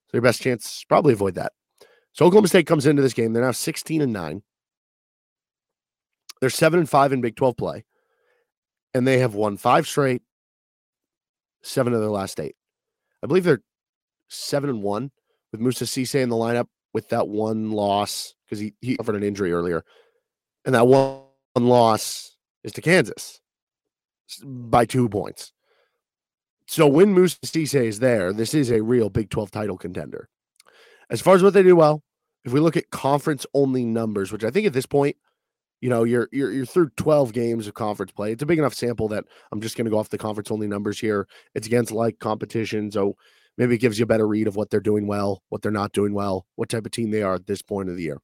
So 0.08 0.16
your 0.16 0.22
best 0.22 0.40
chance 0.40 0.84
probably 0.88 1.12
avoid 1.12 1.34
that. 1.34 1.52
So 2.12 2.24
Oklahoma 2.24 2.48
State 2.48 2.66
comes 2.66 2.86
into 2.86 3.02
this 3.02 3.12
game. 3.12 3.32
They're 3.32 3.42
now 3.44 3.50
16 3.50 4.00
and 4.00 4.12
9. 4.12 4.42
They're 6.40 6.50
7 6.50 6.78
and 6.78 6.88
5 6.88 7.12
in 7.12 7.20
Big 7.20 7.36
12 7.36 7.56
play 7.56 7.84
and 8.94 9.06
they 9.06 9.18
have 9.18 9.34
won 9.34 9.56
five 9.56 9.86
straight, 9.86 10.22
seven 11.62 11.92
of 11.92 12.00
their 12.00 12.10
last 12.10 12.38
eight. 12.40 12.56
I 13.22 13.26
believe 13.26 13.44
they're 13.44 13.62
seven 14.28 14.70
and 14.70 14.82
one 14.82 15.10
with 15.52 15.60
Moussa 15.60 15.84
Cisse 15.84 16.20
in 16.20 16.28
the 16.28 16.36
lineup 16.36 16.66
with 16.92 17.08
that 17.08 17.28
one 17.28 17.72
loss 17.72 18.34
because 18.44 18.60
he, 18.60 18.74
he 18.80 18.94
suffered 18.96 19.16
an 19.16 19.24
injury 19.24 19.52
earlier. 19.52 19.84
And 20.64 20.74
that 20.74 20.86
one, 20.86 21.20
loss 21.56 22.36
is 22.62 22.72
to 22.72 22.80
Kansas 22.80 23.40
by 24.42 24.84
two 24.84 25.08
points. 25.08 25.52
So 26.66 26.86
when 26.86 27.12
Moussa 27.12 27.38
Cisse 27.44 27.84
is 27.84 27.98
there, 27.98 28.32
this 28.32 28.54
is 28.54 28.70
a 28.70 28.82
real 28.82 29.10
Big 29.10 29.30
12 29.30 29.50
title 29.50 29.76
contender. 29.76 30.28
As 31.10 31.20
far 31.20 31.34
as 31.34 31.42
what 31.42 31.52
they 31.52 31.62
do 31.62 31.76
well, 31.76 32.02
if 32.44 32.52
we 32.52 32.60
look 32.60 32.76
at 32.76 32.90
conference 32.90 33.46
only 33.54 33.84
numbers, 33.84 34.32
which 34.32 34.44
I 34.44 34.50
think 34.50 34.66
at 34.66 34.72
this 34.72 34.86
point 34.86 35.16
you 35.84 35.90
know 35.90 36.02
you're 36.02 36.30
you're 36.32 36.50
you're 36.50 36.64
through 36.64 36.88
12 36.96 37.34
games 37.34 37.66
of 37.66 37.74
conference 37.74 38.10
play 38.10 38.32
it's 38.32 38.42
a 38.42 38.46
big 38.46 38.58
enough 38.58 38.72
sample 38.72 39.06
that 39.06 39.26
i'm 39.52 39.60
just 39.60 39.76
going 39.76 39.84
to 39.84 39.90
go 39.90 39.98
off 39.98 40.08
the 40.08 40.16
conference 40.16 40.50
only 40.50 40.66
numbers 40.66 40.98
here. 40.98 41.28
It's 41.54 41.66
against 41.66 41.92
like 41.92 42.18
competition 42.20 42.90
so 42.90 43.16
maybe 43.58 43.74
it 43.74 43.82
gives 43.82 43.98
you 43.98 44.04
a 44.04 44.06
better 44.06 44.26
read 44.26 44.48
of 44.48 44.56
what 44.56 44.70
they're 44.70 44.80
doing 44.80 45.06
well 45.06 45.42
what 45.50 45.60
they're 45.60 45.70
not 45.70 45.92
doing 45.92 46.14
well 46.14 46.46
what 46.54 46.70
type 46.70 46.86
of 46.86 46.92
team 46.92 47.10
they 47.10 47.22
are 47.22 47.34
at 47.34 47.46
this 47.46 47.60
point 47.60 47.90
of 47.90 47.96
the 47.96 48.02
year. 48.02 48.18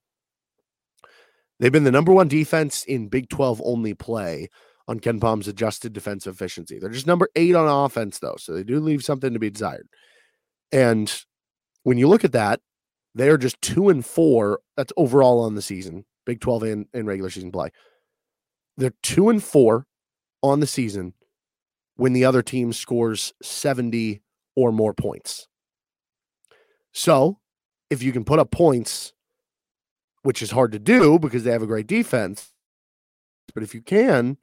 They've 1.59 1.71
been 1.71 1.85
the 1.85 1.91
number 1.91 2.13
one 2.13 2.29
defense 2.29 2.83
in 2.85 3.09
big 3.09 3.29
12 3.29 3.61
only 3.63 3.93
play 3.93 4.49
on 4.89 4.99
KenPom's 4.99 5.47
adjusted 5.47 5.93
defensive 5.93 6.33
efficiency. 6.33 6.79
They're 6.79 6.89
just 6.89 7.07
number 7.07 7.29
eight 7.37 7.55
on 7.55 7.69
offense 7.85 8.21
though 8.21 8.37
so 8.39 8.55
they 8.55 8.65
do 8.65 8.81
leave 8.81 9.05
something 9.05 9.35
to 9.35 9.39
be 9.39 9.51
desired. 9.51 9.87
And 10.73 11.15
when 11.83 11.99
you 11.99 12.09
look 12.09 12.25
at 12.25 12.33
that 12.33 12.61
they 13.15 13.29
are 13.29 13.37
just 13.37 13.61
two 13.61 13.91
and 13.91 14.03
four 14.03 14.61
that's 14.79 14.95
overall 14.97 15.41
on 15.41 15.57
the 15.57 15.63
season 15.63 16.07
Big 16.31 16.41
12 16.41 16.63
and, 16.63 16.87
and 16.95 17.09
regular 17.09 17.29
season 17.29 17.51
play. 17.51 17.71
They're 18.77 18.95
two 19.03 19.31
and 19.31 19.43
four 19.43 19.89
on 20.45 20.61
the 20.61 20.67
season 20.69 21.15
when 21.97 22.13
the 22.13 22.25
other 22.25 22.41
team 22.41 22.73
scores 22.73 23.35
70 23.43 24.23
or 24.55 24.71
more 24.71 24.95
points. 24.95 25.49
So 26.93 27.41
if 27.91 28.01
you 28.01 28.13
can 28.13 28.23
put 28.23 28.39
up 28.39 28.53
points, 28.53 29.13
which 30.23 30.41
is 30.41 30.53
hard 30.53 30.71
to 30.71 30.79
do 30.79 31.19
because 31.19 31.43
they 31.43 31.51
have 31.51 31.65
a 31.65 31.67
great 31.67 31.89
defense, 31.89 32.53
but 33.53 33.65
if 33.65 33.75
you 33.75 33.83
can, 33.83 34.37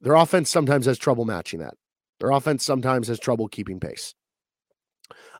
their 0.00 0.14
offense 0.14 0.50
sometimes 0.50 0.86
has 0.86 0.98
trouble 0.98 1.24
matching 1.24 1.58
that. 1.58 1.74
Their 2.20 2.30
offense 2.30 2.64
sometimes 2.64 3.08
has 3.08 3.18
trouble 3.18 3.48
keeping 3.48 3.80
pace. 3.80 4.14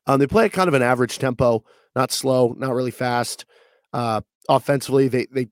Um, 0.08 0.18
they 0.18 0.26
play 0.26 0.46
at 0.46 0.52
kind 0.52 0.66
of 0.66 0.74
an 0.74 0.82
average 0.82 1.20
tempo, 1.20 1.62
not 1.94 2.10
slow, 2.10 2.52
not 2.58 2.74
really 2.74 2.90
fast. 2.90 3.44
Uh, 3.92 4.22
offensively, 4.48 5.08
they 5.08 5.26
they 5.32 5.48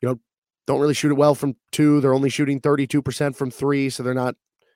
you 0.00 0.08
know 0.08 0.20
don't 0.68 0.80
really 0.80 0.94
shoot 0.94 1.10
it 1.10 1.16
well 1.16 1.34
from 1.34 1.56
two. 1.72 2.00
They're 2.00 2.14
only 2.14 2.28
shooting 2.28 2.60
32% 2.60 3.34
from 3.34 3.50
three, 3.50 3.88
so 3.88 4.02
they're 4.02 4.12
not, 4.12 4.34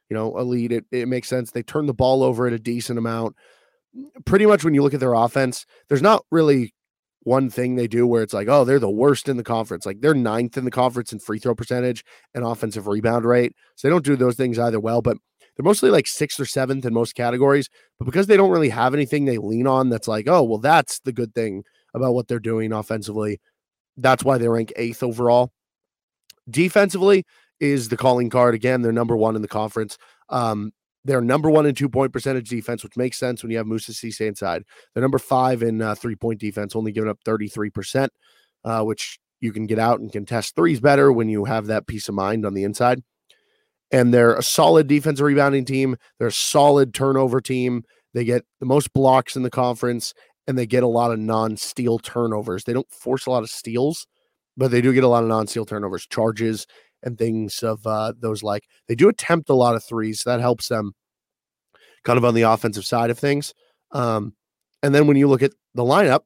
you 0.08 0.16
know, 0.16 0.38
elite. 0.38 0.72
It, 0.72 0.86
it 0.90 1.06
makes 1.06 1.28
sense. 1.28 1.50
They 1.50 1.62
turn 1.62 1.84
the 1.84 1.92
ball 1.92 2.22
over 2.22 2.46
at 2.46 2.54
a 2.54 2.58
decent 2.58 2.98
amount. 2.98 3.36
Pretty 4.24 4.46
much 4.46 4.64
when 4.64 4.72
you 4.72 4.82
look 4.82 4.94
at 4.94 5.00
their 5.00 5.12
offense, 5.12 5.66
there's 5.88 6.00
not 6.00 6.24
really 6.30 6.72
one 7.24 7.50
thing 7.50 7.76
they 7.76 7.86
do 7.86 8.06
where 8.06 8.22
it's 8.22 8.32
like, 8.32 8.48
oh, 8.48 8.64
they're 8.64 8.78
the 8.78 8.90
worst 8.90 9.28
in 9.28 9.36
the 9.36 9.44
conference. 9.44 9.84
Like 9.84 10.00
they're 10.00 10.14
ninth 10.14 10.56
in 10.56 10.64
the 10.64 10.70
conference 10.70 11.12
in 11.12 11.18
free 11.18 11.38
throw 11.38 11.54
percentage 11.54 12.04
and 12.34 12.42
offensive 12.42 12.86
rebound 12.86 13.26
rate. 13.26 13.52
So 13.76 13.86
they 13.86 13.92
don't 13.92 14.04
do 14.04 14.16
those 14.16 14.34
things 14.34 14.58
either 14.58 14.80
well, 14.80 15.02
but 15.02 15.18
they're 15.56 15.64
mostly 15.64 15.90
like 15.90 16.06
sixth 16.06 16.40
or 16.40 16.46
seventh 16.46 16.86
in 16.86 16.94
most 16.94 17.14
categories. 17.14 17.68
But 17.98 18.06
because 18.06 18.26
they 18.26 18.38
don't 18.38 18.50
really 18.50 18.70
have 18.70 18.94
anything 18.94 19.26
they 19.26 19.36
lean 19.38 19.66
on 19.66 19.90
that's 19.90 20.08
like, 20.08 20.26
oh, 20.26 20.42
well, 20.42 20.58
that's 20.58 21.00
the 21.00 21.12
good 21.12 21.34
thing 21.34 21.64
about 21.94 22.14
what 22.14 22.28
they're 22.28 22.38
doing 22.38 22.72
offensively. 22.72 23.40
That's 23.96 24.24
why 24.24 24.38
they 24.38 24.48
rank 24.48 24.72
eighth 24.76 25.02
overall. 25.02 25.52
Defensively 26.48 27.24
is 27.60 27.88
the 27.88 27.96
calling 27.96 28.30
card. 28.30 28.54
Again, 28.54 28.82
they're 28.82 28.92
number 28.92 29.16
one 29.16 29.36
in 29.36 29.42
the 29.42 29.48
conference. 29.48 29.98
Um, 30.28 30.72
they're 31.04 31.20
number 31.20 31.50
one 31.50 31.66
in 31.66 31.74
two 31.74 31.88
point 31.88 32.12
percentage 32.12 32.48
defense, 32.48 32.82
which 32.82 32.96
makes 32.96 33.18
sense 33.18 33.42
when 33.42 33.50
you 33.50 33.58
have 33.58 33.66
Moussa 33.66 33.92
Cisse 33.92 34.26
inside. 34.26 34.62
They're 34.94 35.02
number 35.02 35.18
five 35.18 35.62
in 35.62 35.82
uh, 35.82 35.94
three 35.94 36.16
point 36.16 36.40
defense, 36.40 36.76
only 36.76 36.92
giving 36.92 37.10
up 37.10 37.18
33%, 37.24 38.08
uh, 38.64 38.82
which 38.82 39.18
you 39.40 39.52
can 39.52 39.66
get 39.66 39.78
out 39.78 40.00
and 40.00 40.12
contest 40.12 40.54
threes 40.54 40.80
better 40.80 41.12
when 41.12 41.28
you 41.28 41.44
have 41.44 41.66
that 41.66 41.86
peace 41.86 42.08
of 42.08 42.14
mind 42.14 42.46
on 42.46 42.54
the 42.54 42.64
inside. 42.64 43.02
And 43.90 44.14
they're 44.14 44.34
a 44.34 44.42
solid 44.42 44.86
defensive 44.86 45.26
rebounding 45.26 45.64
team. 45.64 45.96
They're 46.18 46.28
a 46.28 46.32
solid 46.32 46.94
turnover 46.94 47.40
team. 47.40 47.84
They 48.14 48.24
get 48.24 48.44
the 48.60 48.66
most 48.66 48.92
blocks 48.92 49.36
in 49.36 49.42
the 49.42 49.50
conference 49.50 50.14
and 50.46 50.58
they 50.58 50.66
get 50.66 50.82
a 50.82 50.88
lot 50.88 51.12
of 51.12 51.18
non-steal 51.18 51.98
turnovers. 52.00 52.64
They 52.64 52.72
don't 52.72 52.90
force 52.90 53.26
a 53.26 53.30
lot 53.30 53.42
of 53.42 53.50
steals, 53.50 54.06
but 54.56 54.70
they 54.70 54.80
do 54.80 54.92
get 54.92 55.04
a 55.04 55.08
lot 55.08 55.22
of 55.22 55.28
non-steal 55.28 55.66
turnovers, 55.66 56.06
charges, 56.06 56.66
and 57.02 57.18
things 57.18 57.62
of 57.62 57.86
uh, 57.86 58.12
those 58.18 58.42
like. 58.42 58.64
They 58.88 58.94
do 58.94 59.08
attempt 59.08 59.50
a 59.50 59.54
lot 59.54 59.74
of 59.74 59.84
threes, 59.84 60.20
so 60.20 60.30
that 60.30 60.40
helps 60.40 60.68
them 60.68 60.92
kind 62.04 62.16
of 62.16 62.24
on 62.24 62.34
the 62.34 62.42
offensive 62.42 62.84
side 62.84 63.10
of 63.10 63.18
things. 63.18 63.54
Um, 63.92 64.34
and 64.82 64.94
then 64.94 65.06
when 65.06 65.16
you 65.16 65.28
look 65.28 65.42
at 65.42 65.52
the 65.74 65.84
lineup, 65.84 66.20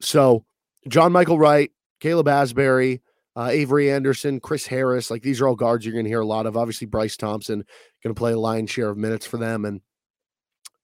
so 0.00 0.44
John 0.88 1.12
Michael 1.12 1.38
Wright, 1.38 1.70
Caleb 2.00 2.26
Asberry, 2.26 3.00
uh, 3.36 3.48
Avery 3.50 3.90
Anderson, 3.90 4.40
Chris 4.40 4.66
Harris, 4.66 5.10
like 5.10 5.22
these 5.22 5.40
are 5.40 5.48
all 5.48 5.56
guards 5.56 5.84
you're 5.84 5.92
going 5.92 6.04
to 6.04 6.10
hear 6.10 6.20
a 6.20 6.26
lot 6.26 6.46
of. 6.46 6.56
Obviously, 6.56 6.86
Bryce 6.86 7.16
Thompson 7.16 7.64
going 8.02 8.14
to 8.14 8.18
play 8.18 8.32
a 8.32 8.38
lion's 8.38 8.70
share 8.70 8.88
of 8.88 8.96
minutes 8.96 9.26
for 9.26 9.36
them, 9.36 9.64
and 9.64 9.80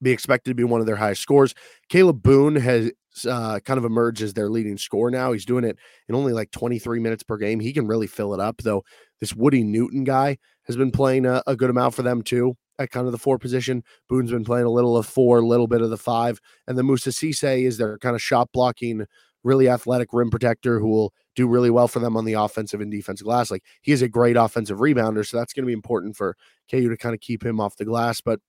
be 0.03 0.11
expected 0.11 0.51
to 0.51 0.55
be 0.55 0.63
one 0.63 0.81
of 0.81 0.87
their 0.87 0.95
highest 0.95 1.21
scores. 1.21 1.55
Kalib 1.89 2.21
Boone 2.21 2.55
has 2.57 2.91
uh, 3.27 3.59
kind 3.61 3.77
of 3.77 3.85
emerged 3.85 4.21
as 4.21 4.33
their 4.33 4.49
leading 4.49 4.77
scorer 4.77 5.11
now. 5.11 5.31
He's 5.31 5.45
doing 5.45 5.63
it 5.63 5.77
in 6.07 6.15
only 6.15 6.33
like 6.33 6.51
23 6.51 6.99
minutes 6.99 7.23
per 7.23 7.37
game. 7.37 7.59
He 7.59 7.73
can 7.73 7.87
really 7.87 8.07
fill 8.07 8.33
it 8.33 8.39
up, 8.39 8.57
though. 8.63 8.83
This 9.19 9.33
Woody 9.33 9.63
Newton 9.63 10.03
guy 10.03 10.37
has 10.65 10.75
been 10.75 10.91
playing 10.91 11.25
a, 11.25 11.41
a 11.47 11.55
good 11.55 11.69
amount 11.69 11.93
for 11.93 12.01
them 12.01 12.21
too 12.21 12.57
at 12.79 12.91
kind 12.91 13.05
of 13.05 13.11
the 13.11 13.19
four 13.19 13.37
position. 13.37 13.83
Boone's 14.09 14.31
been 14.31 14.43
playing 14.43 14.65
a 14.65 14.71
little 14.71 14.97
of 14.97 15.05
four, 15.05 15.39
a 15.39 15.45
little 15.45 15.67
bit 15.67 15.81
of 15.81 15.89
the 15.89 15.97
five, 15.97 16.39
and 16.67 16.77
the 16.77 16.83
Moussa 16.83 17.09
Cisse 17.09 17.65
is 17.65 17.77
their 17.77 17.97
kind 17.99 18.15
of 18.15 18.21
shot 18.21 18.49
blocking 18.51 19.05
really 19.43 19.69
athletic 19.69 20.09
rim 20.13 20.29
protector 20.29 20.79
who 20.79 20.87
will 20.87 21.13
do 21.35 21.47
really 21.47 21.69
well 21.69 21.87
for 21.87 21.99
them 21.99 22.15
on 22.15 22.25
the 22.25 22.33
offensive 22.33 22.81
and 22.81 22.91
defensive 22.91 23.25
glass. 23.25 23.51
Like 23.51 23.63
he 23.81 23.91
is 23.91 24.01
a 24.01 24.07
great 24.07 24.37
offensive 24.37 24.79
rebounder, 24.79 25.27
so 25.27 25.37
that's 25.37 25.53
going 25.53 25.63
to 25.63 25.67
be 25.67 25.73
important 25.73 26.15
for 26.15 26.35
KU 26.71 26.89
to 26.89 26.97
kind 26.97 27.13
of 27.13 27.21
keep 27.21 27.45
him 27.45 27.59
off 27.59 27.75
the 27.75 27.85
glass. 27.85 28.21
But 28.21 28.39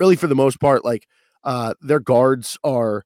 really, 0.00 0.16
for 0.16 0.26
the 0.26 0.34
most 0.34 0.58
part, 0.60 0.84
like 0.84 1.06
uh, 1.44 1.74
their 1.80 2.00
guards 2.00 2.58
are 2.64 3.04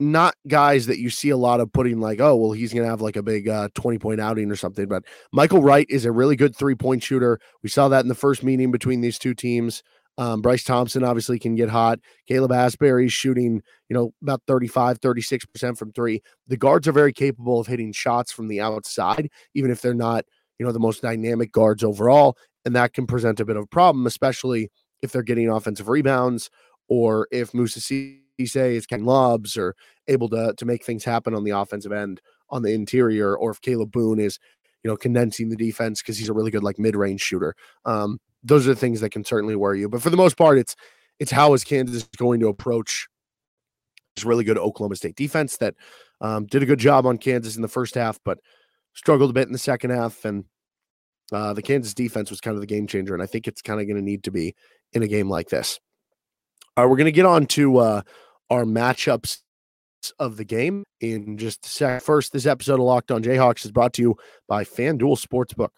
not 0.00 0.34
guys 0.48 0.86
that 0.86 0.98
you 0.98 1.10
see 1.10 1.30
a 1.30 1.36
lot 1.36 1.60
of 1.60 1.72
putting 1.72 2.00
like, 2.00 2.20
oh, 2.20 2.34
well, 2.34 2.52
he's 2.52 2.72
going 2.72 2.82
to 2.82 2.90
have 2.90 3.00
like 3.00 3.16
a 3.16 3.22
big 3.22 3.48
uh, 3.48 3.68
20 3.74 3.98
point 3.98 4.20
outing 4.20 4.50
or 4.50 4.56
something. 4.56 4.86
But 4.86 5.04
Michael 5.32 5.62
Wright 5.62 5.86
is 5.88 6.04
a 6.04 6.12
really 6.12 6.34
good 6.34 6.56
three 6.56 6.74
point 6.74 7.02
shooter. 7.02 7.38
We 7.62 7.68
saw 7.68 7.88
that 7.88 8.00
in 8.00 8.08
the 8.08 8.14
first 8.14 8.42
meeting 8.42 8.72
between 8.72 9.00
these 9.00 9.18
two 9.18 9.34
teams. 9.34 9.82
Um, 10.18 10.42
Bryce 10.42 10.64
Thompson 10.64 11.04
obviously 11.04 11.38
can 11.38 11.54
get 11.54 11.70
hot. 11.70 11.98
Caleb 12.28 12.50
Asberry's 12.50 13.12
shooting, 13.12 13.62
you 13.88 13.94
know, 13.94 14.12
about 14.22 14.42
35, 14.46 15.00
36% 15.00 15.78
from 15.78 15.92
three. 15.92 16.20
The 16.48 16.56
guards 16.56 16.86
are 16.86 16.92
very 16.92 17.14
capable 17.14 17.60
of 17.60 17.66
hitting 17.66 17.92
shots 17.92 18.30
from 18.30 18.48
the 18.48 18.60
outside, 18.60 19.30
even 19.54 19.70
if 19.70 19.80
they're 19.80 19.94
not, 19.94 20.24
you 20.58 20.66
know, 20.66 20.72
the 20.72 20.78
most 20.78 21.00
dynamic 21.00 21.50
guards 21.50 21.82
overall. 21.82 22.36
And 22.64 22.76
that 22.76 22.92
can 22.92 23.06
present 23.06 23.40
a 23.40 23.44
bit 23.44 23.56
of 23.56 23.64
a 23.64 23.68
problem, 23.68 24.06
especially 24.06 24.70
if 25.02 25.12
they're 25.12 25.22
getting 25.22 25.48
offensive 25.48 25.88
rebounds 25.88 26.50
or 26.88 27.28
if 27.30 27.52
Moussa 27.52 27.80
Cisse 27.80 28.20
is 28.38 28.86
getting 28.86 29.04
lobs 29.04 29.56
or 29.56 29.74
able 30.08 30.28
to, 30.30 30.54
to 30.56 30.64
make 30.64 30.84
things 30.84 31.04
happen 31.04 31.34
on 31.34 31.44
the 31.44 31.50
offensive 31.50 31.92
end 31.92 32.20
on 32.50 32.62
the 32.62 32.72
interior, 32.72 33.36
or 33.36 33.50
if 33.50 33.60
Kalib 33.60 33.90
Boone 33.90 34.18
is, 34.18 34.38
you 34.82 34.90
know, 34.90 34.96
condensing 34.96 35.48
the 35.48 35.56
defense 35.56 36.02
because 36.02 36.18
he's 36.18 36.28
a 36.28 36.32
really 36.32 36.50
good 36.50 36.62
like 36.62 36.78
mid-range 36.78 37.20
shooter. 37.20 37.54
Um, 37.84 38.20
those 38.42 38.66
are 38.66 38.70
the 38.70 38.80
things 38.80 39.00
that 39.00 39.10
can 39.10 39.24
certainly 39.24 39.56
worry 39.56 39.80
you. 39.80 39.88
But 39.88 40.02
for 40.02 40.10
the 40.10 40.16
most 40.16 40.36
part, 40.36 40.58
it's 40.58 40.76
it's 41.18 41.30
how 41.30 41.54
is 41.54 41.64
Kansas 41.64 42.04
going 42.16 42.40
to 42.40 42.48
approach 42.48 43.08
this 44.16 44.24
really 44.24 44.44
good 44.44 44.58
Oklahoma 44.58 44.96
State 44.96 45.16
defense 45.16 45.56
that 45.58 45.74
um, 46.20 46.46
did 46.46 46.62
a 46.62 46.66
good 46.66 46.80
job 46.80 47.06
on 47.06 47.18
Kansas 47.18 47.56
in 47.56 47.62
the 47.62 47.68
first 47.68 47.94
half, 47.94 48.18
but 48.24 48.38
struggled 48.92 49.30
a 49.30 49.32
bit 49.32 49.46
in 49.46 49.52
the 49.52 49.58
second 49.58 49.90
half. 49.90 50.24
And 50.24 50.44
uh, 51.32 51.52
the 51.52 51.62
Kansas 51.62 51.94
defense 51.94 52.30
was 52.30 52.40
kind 52.40 52.54
of 52.54 52.60
the 52.60 52.66
game 52.66 52.86
changer, 52.86 53.14
and 53.14 53.22
I 53.22 53.26
think 53.26 53.48
it's 53.48 53.62
kind 53.62 53.80
of 53.80 53.86
going 53.86 53.96
to 53.96 54.02
need 54.02 54.24
to 54.24 54.30
be 54.30 54.54
in 54.92 55.02
a 55.02 55.08
game 55.08 55.28
like 55.28 55.48
this. 55.48 55.78
All 56.76 56.84
right, 56.84 56.90
we're 56.90 56.96
going 56.96 57.06
to 57.06 57.12
get 57.12 57.26
on 57.26 57.46
to 57.46 57.78
uh, 57.78 58.02
our 58.50 58.64
matchups 58.64 59.38
of 60.18 60.36
the 60.36 60.44
game 60.44 60.84
in 61.00 61.38
just 61.38 61.66
a 61.66 61.68
sec. 61.68 62.02
First, 62.02 62.32
this 62.32 62.46
episode 62.46 62.74
of 62.74 62.80
Locked 62.80 63.10
On 63.10 63.22
Jayhawks 63.22 63.64
is 63.64 63.70
brought 63.70 63.92
to 63.94 64.02
you 64.02 64.16
by 64.48 64.64
FanDuel 64.64 65.20
Sportsbook. 65.20 65.68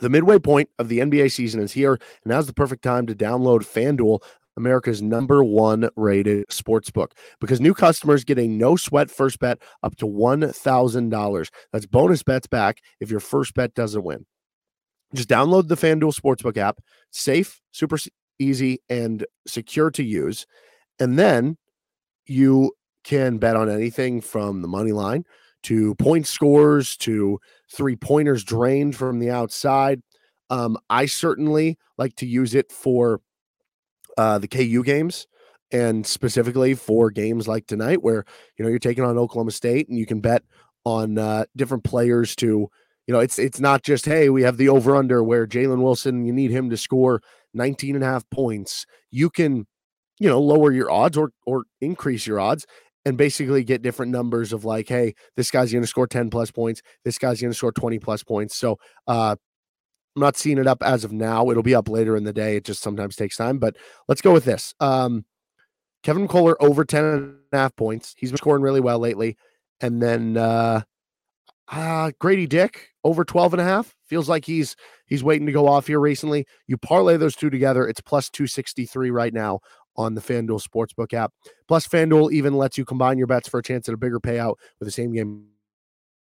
The 0.00 0.08
midway 0.08 0.38
point 0.38 0.70
of 0.78 0.88
the 0.88 1.00
NBA 1.00 1.32
season 1.32 1.60
is 1.60 1.72
here, 1.72 1.94
and 1.94 2.00
now's 2.26 2.46
the 2.46 2.52
perfect 2.52 2.82
time 2.82 3.06
to 3.06 3.14
download 3.14 3.60
FanDuel, 3.60 4.20
America's 4.56 5.02
number 5.02 5.42
one 5.42 5.88
rated 5.96 6.46
sportsbook, 6.48 7.12
because 7.40 7.60
new 7.60 7.74
customers 7.74 8.24
get 8.24 8.38
a 8.38 8.46
no 8.46 8.76
sweat 8.76 9.10
first 9.10 9.40
bet 9.40 9.58
up 9.82 9.96
to 9.96 10.06
$1,000. 10.06 11.50
That's 11.72 11.86
bonus 11.86 12.22
bets 12.22 12.46
back 12.46 12.78
if 13.00 13.10
your 13.10 13.20
first 13.20 13.54
bet 13.54 13.74
doesn't 13.74 14.04
win. 14.04 14.26
Just 15.14 15.28
download 15.28 15.68
the 15.68 15.76
FanDuel 15.76 16.18
Sportsbook 16.18 16.56
app, 16.56 16.80
safe, 17.10 17.60
super 17.72 17.96
easy, 18.38 18.80
and 18.88 19.24
secure 19.46 19.90
to 19.90 20.02
use. 20.02 20.46
And 20.98 21.18
then 21.18 21.56
you 22.26 22.72
can 23.04 23.38
bet 23.38 23.56
on 23.56 23.70
anything 23.70 24.20
from 24.20 24.60
the 24.60 24.68
money 24.68 24.92
line 24.92 25.24
to 25.64 25.94
point 25.96 26.26
scores 26.26 26.96
to 26.98 27.40
three 27.72 27.96
pointers 27.96 28.44
drained 28.44 28.96
from 28.96 29.18
the 29.18 29.30
outside. 29.30 30.02
Um, 30.50 30.76
I 30.90 31.06
certainly 31.06 31.78
like 31.96 32.14
to 32.16 32.26
use 32.26 32.54
it 32.54 32.70
for 32.70 33.20
uh, 34.16 34.38
the 34.38 34.48
KU 34.48 34.82
games 34.82 35.26
and 35.70 36.06
specifically 36.06 36.74
for 36.74 37.10
games 37.10 37.46
like 37.46 37.66
tonight 37.66 38.02
where 38.02 38.24
you 38.56 38.64
know 38.64 38.68
you're 38.70 38.78
taking 38.78 39.04
on 39.04 39.18
Oklahoma 39.18 39.50
State 39.50 39.88
and 39.88 39.98
you 39.98 40.06
can 40.06 40.20
bet 40.20 40.42
on 40.84 41.18
uh, 41.18 41.44
different 41.56 41.84
players 41.84 42.34
to 42.36 42.68
you 43.08 43.12
know 43.14 43.18
it's 43.18 43.38
it's 43.38 43.58
not 43.58 43.82
just 43.82 44.04
hey 44.04 44.28
we 44.28 44.42
have 44.42 44.56
the 44.56 44.68
over 44.68 44.94
under 44.94 45.24
where 45.24 45.46
Jalen 45.46 45.82
Wilson 45.82 46.24
you 46.24 46.32
need 46.32 46.52
him 46.52 46.70
to 46.70 46.76
score 46.76 47.20
19 47.54 47.96
and 47.96 48.04
a 48.04 48.06
half 48.06 48.28
points 48.30 48.86
you 49.10 49.30
can 49.30 49.66
you 50.20 50.28
know 50.28 50.40
lower 50.40 50.70
your 50.70 50.90
odds 50.90 51.16
or 51.16 51.32
or 51.46 51.64
increase 51.80 52.26
your 52.26 52.38
odds 52.38 52.64
and 53.08 53.16
basically 53.16 53.64
get 53.64 53.80
different 53.80 54.12
numbers 54.12 54.52
of 54.52 54.66
like, 54.66 54.86
hey, 54.86 55.14
this 55.34 55.50
guy's 55.50 55.72
going 55.72 55.82
to 55.82 55.88
score 55.88 56.06
10 56.06 56.28
plus 56.28 56.50
points. 56.50 56.82
This 57.04 57.16
guy's 57.16 57.40
going 57.40 57.50
to 57.50 57.56
score 57.56 57.72
20 57.72 57.98
plus 57.98 58.22
points. 58.22 58.54
So, 58.56 58.78
uh, 59.06 59.34
I'm 60.16 60.20
not 60.20 60.36
seeing 60.36 60.58
it 60.58 60.66
up 60.66 60.82
as 60.82 61.04
of 61.04 61.12
now. 61.12 61.48
It'll 61.50 61.62
be 61.62 61.74
up 61.74 61.88
later 61.88 62.16
in 62.16 62.24
the 62.24 62.32
day. 62.32 62.56
It 62.56 62.64
just 62.64 62.82
sometimes 62.82 63.16
takes 63.16 63.36
time, 63.36 63.58
but 63.58 63.76
let's 64.08 64.20
go 64.20 64.32
with 64.32 64.44
this. 64.44 64.74
Um, 64.80 65.24
Kevin 66.02 66.26
McCullar 66.26 66.54
over 66.60 66.84
10 66.84 67.04
and 67.04 67.34
a 67.52 67.56
half 67.56 67.76
points. 67.76 68.14
He's 68.18 68.30
been 68.30 68.36
scoring 68.36 68.62
really 68.62 68.80
well 68.80 68.98
lately. 68.98 69.36
And 69.80 70.02
then 70.02 70.36
uh, 70.36 70.82
uh 71.70 72.10
Gradey 72.20 72.48
Dick 72.48 72.90
over 73.04 73.24
12 73.24 73.54
and 73.54 73.60
a 73.60 73.64
half. 73.64 73.94
Feels 74.06 74.28
like 74.28 74.44
he's 74.44 74.76
he's 75.06 75.22
waiting 75.22 75.46
to 75.46 75.52
go 75.52 75.66
off 75.66 75.86
here 75.86 76.00
recently. 76.00 76.46
You 76.66 76.76
parlay 76.76 77.16
those 77.16 77.36
two 77.36 77.50
together, 77.50 77.86
it's 77.86 78.00
plus 78.00 78.30
263 78.30 79.10
right 79.10 79.32
now 79.32 79.60
on 79.96 80.14
the 80.14 80.20
FanDuel 80.20 80.62
Sportsbook 80.62 81.12
app. 81.12 81.32
Plus, 81.66 81.86
FanDuel 81.86 82.32
even 82.32 82.54
lets 82.54 82.78
you 82.78 82.84
combine 82.84 83.18
your 83.18 83.26
bets 83.26 83.48
for 83.48 83.58
a 83.58 83.62
chance 83.62 83.88
at 83.88 83.94
a 83.94 83.98
bigger 83.98 84.20
payout 84.20 84.54
with 84.78 84.86
the 84.86 84.92
same 84.92 85.12
game 85.12 85.46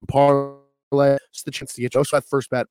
parlay. 0.07 1.17
It's 1.29 1.43
the 1.43 1.51
chance 1.51 1.73
to 1.73 1.81
get 1.81 1.95
your 1.95 2.05
first 2.05 2.49
bet 2.51 2.67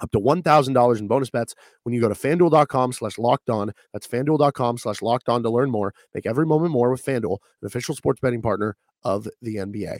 up 0.00 0.10
to 0.10 0.18
$1,000 0.18 0.98
in 0.98 1.06
bonus 1.06 1.30
bets 1.30 1.54
when 1.84 1.94
you 1.94 2.00
go 2.00 2.08
to 2.08 2.14
fanduel.com 2.14 2.92
slash 2.92 3.18
locked 3.18 3.50
on. 3.50 3.72
That's 3.92 4.06
fanduel.com 4.06 4.78
slash 4.78 5.02
locked 5.02 5.28
on 5.28 5.42
to 5.42 5.50
learn 5.50 5.70
more. 5.70 5.94
Make 6.14 6.26
every 6.26 6.46
moment 6.46 6.72
more 6.72 6.90
with 6.90 7.04
FanDuel, 7.04 7.38
an 7.62 7.66
official 7.66 7.94
sports 7.94 8.20
betting 8.20 8.42
partner 8.42 8.76
of 9.04 9.28
the 9.42 9.56
NBA. 9.56 9.98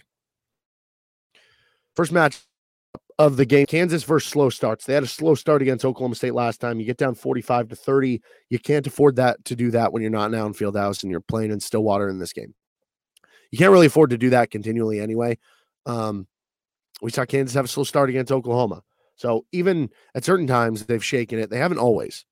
First 1.94 2.12
match 2.12 2.40
of 3.18 3.36
the 3.36 3.46
game. 3.46 3.66
Kansas 3.66 4.02
versus 4.02 4.30
slow 4.30 4.50
starts. 4.50 4.84
They 4.84 4.94
had 4.94 5.02
a 5.02 5.08
slow 5.08 5.34
start 5.34 5.62
against 5.62 5.84
Oklahoma 5.84 6.16
State 6.16 6.34
last 6.34 6.60
time. 6.60 6.80
You 6.80 6.86
get 6.86 6.96
down 6.96 7.14
45 7.14 7.68
to 7.68 7.76
30. 7.76 8.20
You 8.50 8.58
can't 8.58 8.86
afford 8.86 9.16
that 9.16 9.44
to 9.46 9.56
do 9.56 9.70
that 9.70 9.92
when 9.92 10.02
you're 10.02 10.10
not 10.10 10.30
now 10.30 10.46
in 10.46 10.54
Fieldhouse 10.54 11.02
and 11.02 11.10
you're 11.10 11.20
playing 11.20 11.52
in 11.52 11.60
Stillwater 11.60 12.08
in 12.08 12.18
this 12.18 12.32
game. 12.32 12.54
You 13.50 13.58
can't 13.58 13.72
really 13.72 13.86
afford 13.86 14.10
to 14.10 14.18
do 14.18 14.30
that 14.30 14.50
continually 14.50 14.98
anyway. 15.00 15.38
Um, 15.86 16.26
we 17.02 17.10
saw 17.10 17.24
Kansas 17.24 17.54
have 17.54 17.66
a 17.66 17.68
slow 17.68 17.84
start 17.84 18.10
against 18.10 18.32
Oklahoma. 18.32 18.82
So 19.16 19.46
even 19.52 19.90
at 20.14 20.24
certain 20.24 20.46
times 20.46 20.86
they've 20.86 21.04
shaken 21.04 21.38
it. 21.38 21.50
They 21.50 21.58
haven't 21.58 21.78
always. 21.78 22.24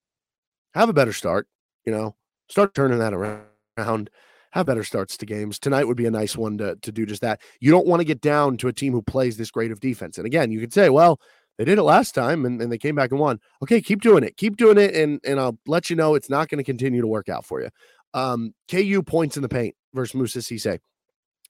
Have 0.75 0.89
a 0.89 0.95
better 0.95 1.13
start, 1.13 1.47
you 1.85 1.93
know. 1.93 2.17
Start 2.49 2.75
turning 2.75 2.99
that 2.99 3.15
around 3.15 4.11
have 4.53 4.67
better 4.67 4.85
starts 4.85 5.17
to 5.17 5.27
games. 5.27 5.59
Tonight 5.59 5.85
would 5.85 5.97
be 5.97 6.07
a 6.07 6.11
nice 6.11 6.37
one 6.37 6.59
to, 6.59 6.77
to 6.77 6.93
do 6.93 7.07
just 7.07 7.23
that. 7.23 7.41
You 7.61 7.71
don't 7.71 7.87
want 7.87 8.01
to 8.01 8.05
get 8.05 8.21
down 8.21 8.57
to 8.59 8.69
a 8.69 8.73
team 8.73 8.93
who 8.93 9.03
plays 9.03 9.37
this 9.37 9.51
great 9.51 9.73
of 9.73 9.81
defense. 9.81 10.19
And 10.19 10.27
again, 10.27 10.53
you 10.53 10.61
could 10.61 10.73
say, 10.73 10.91
well, 10.91 11.21
they 11.59 11.65
did 11.65 11.79
it 11.79 11.83
last 11.83 12.15
time 12.15 12.45
and, 12.45 12.61
and 12.61 12.71
they 12.71 12.79
came 12.79 12.95
back 12.95 13.11
and 13.11 13.21
won. 13.21 13.41
Okay, 13.63 13.81
keep 13.81 14.03
doing 14.03 14.25
it. 14.25 14.37
Keep 14.37 14.57
doing 14.57 14.79
it. 14.79 14.95
And, 14.95 15.21
and 15.25 15.41
I'll 15.41 15.59
let 15.67 15.91
you 15.91 15.97
know 15.97 16.15
it's 16.15 16.31
not 16.31 16.49
going 16.49 16.59
to 16.59 16.65
continue 16.65 17.01
to 17.01 17.07
work 17.07 17.29
out 17.29 17.45
for 17.45 17.63
you. 17.63 17.71
Um, 18.15 18.55
KU 18.71 19.03
points 19.03 19.37
in 19.37 19.43
the 19.43 19.49
paint 19.49 19.75
versus 19.95 20.15
Moussa 20.15 20.41
Cisse. 20.41 20.79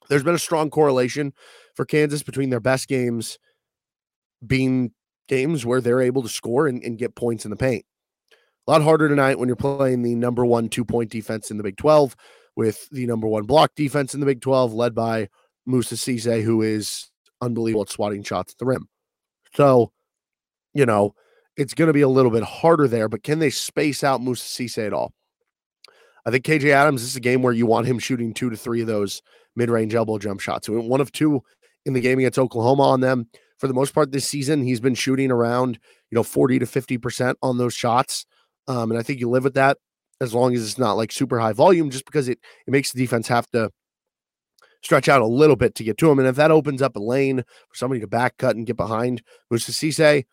There's 0.08 0.22
been 0.22 0.34
a 0.34 0.38
strong 0.38 0.70
correlation 0.70 1.32
for 1.74 1.84
Kansas 1.84 2.22
between 2.22 2.50
their 2.50 2.60
best 2.60 2.88
games 2.88 3.38
being 4.46 4.92
games 5.28 5.64
where 5.64 5.80
they're 5.80 6.00
able 6.00 6.22
to 6.22 6.28
score 6.28 6.66
and, 6.66 6.82
and 6.82 6.98
get 6.98 7.14
points 7.14 7.44
in 7.44 7.50
the 7.50 7.56
paint. 7.56 7.84
A 8.66 8.70
lot 8.70 8.82
harder 8.82 9.08
tonight 9.08 9.38
when 9.38 9.48
you're 9.48 9.56
playing 9.56 10.02
the 10.02 10.14
number 10.14 10.44
one 10.44 10.68
two 10.68 10.84
point 10.84 11.10
defense 11.10 11.50
in 11.50 11.56
the 11.56 11.62
Big 11.64 11.76
12 11.76 12.14
with 12.56 12.88
the 12.90 13.06
number 13.06 13.26
one 13.26 13.44
block 13.44 13.72
defense 13.74 14.14
in 14.14 14.20
the 14.20 14.26
Big 14.26 14.40
12, 14.40 14.72
led 14.72 14.94
by 14.94 15.28
Moussa 15.66 15.94
Cisse, 15.94 16.42
who 16.42 16.62
is 16.62 17.10
unbelievable 17.40 17.82
at 17.82 17.90
swatting 17.90 18.22
shots 18.22 18.52
at 18.52 18.58
the 18.58 18.66
rim. 18.66 18.88
So, 19.54 19.92
you 20.74 20.86
know, 20.86 21.14
it's 21.56 21.74
going 21.74 21.88
to 21.88 21.92
be 21.92 22.00
a 22.00 22.08
little 22.08 22.30
bit 22.30 22.42
harder 22.42 22.88
there, 22.88 23.08
but 23.08 23.22
can 23.22 23.38
they 23.38 23.50
space 23.50 24.02
out 24.02 24.22
Moussa 24.22 24.44
Cisse 24.44 24.86
at 24.86 24.92
all? 24.92 25.12
I 26.24 26.30
think 26.30 26.44
KJ 26.44 26.70
Adams, 26.70 27.02
this 27.02 27.10
is 27.10 27.16
a 27.16 27.20
game 27.20 27.42
where 27.42 27.52
you 27.52 27.66
want 27.66 27.86
him 27.86 27.98
shooting 27.98 28.32
two 28.32 28.48
to 28.50 28.56
three 28.56 28.80
of 28.80 28.86
those 28.86 29.22
mid 29.56 29.70
range 29.70 29.94
elbow 29.94 30.18
jump 30.18 30.40
shots. 30.40 30.66
So 30.66 30.80
one 30.80 31.00
of 31.00 31.12
two 31.12 31.42
in 31.84 31.92
the 31.92 32.00
game 32.00 32.18
against 32.18 32.38
Oklahoma 32.38 32.84
on 32.84 33.00
them. 33.00 33.28
For 33.58 33.68
the 33.68 33.74
most 33.74 33.94
part 33.94 34.10
this 34.10 34.26
season, 34.26 34.62
he's 34.62 34.80
been 34.80 34.94
shooting 34.94 35.30
around, 35.30 35.78
you 36.10 36.16
know, 36.16 36.24
40 36.24 36.60
to 36.60 36.66
50% 36.66 37.34
on 37.42 37.58
those 37.58 37.74
shots. 37.74 38.26
Um, 38.66 38.90
and 38.90 38.98
I 38.98 39.02
think 39.02 39.20
you 39.20 39.30
live 39.30 39.44
with 39.44 39.54
that 39.54 39.78
as 40.22 40.32
long 40.32 40.54
as 40.54 40.62
it's 40.62 40.78
not 40.78 40.92
like 40.92 41.12
super 41.12 41.38
high 41.38 41.52
volume, 41.52 41.90
just 41.90 42.06
because 42.06 42.28
it 42.28 42.38
it 42.66 42.70
makes 42.70 42.92
the 42.92 42.98
defense 42.98 43.28
have 43.28 43.48
to 43.50 43.70
stretch 44.82 45.08
out 45.08 45.22
a 45.22 45.26
little 45.26 45.56
bit 45.56 45.74
to 45.76 45.84
get 45.84 45.98
to 45.98 46.10
him. 46.10 46.18
And 46.18 46.28
if 46.28 46.36
that 46.36 46.50
opens 46.50 46.82
up 46.82 46.96
a 46.96 47.00
lane 47.00 47.38
for 47.68 47.74
somebody 47.74 48.00
to 48.00 48.06
back 48.06 48.36
cut 48.38 48.56
and 48.56 48.66
get 48.66 48.76
behind 48.76 49.22
Moussa 49.50 49.72
Cisse, 49.72 50.24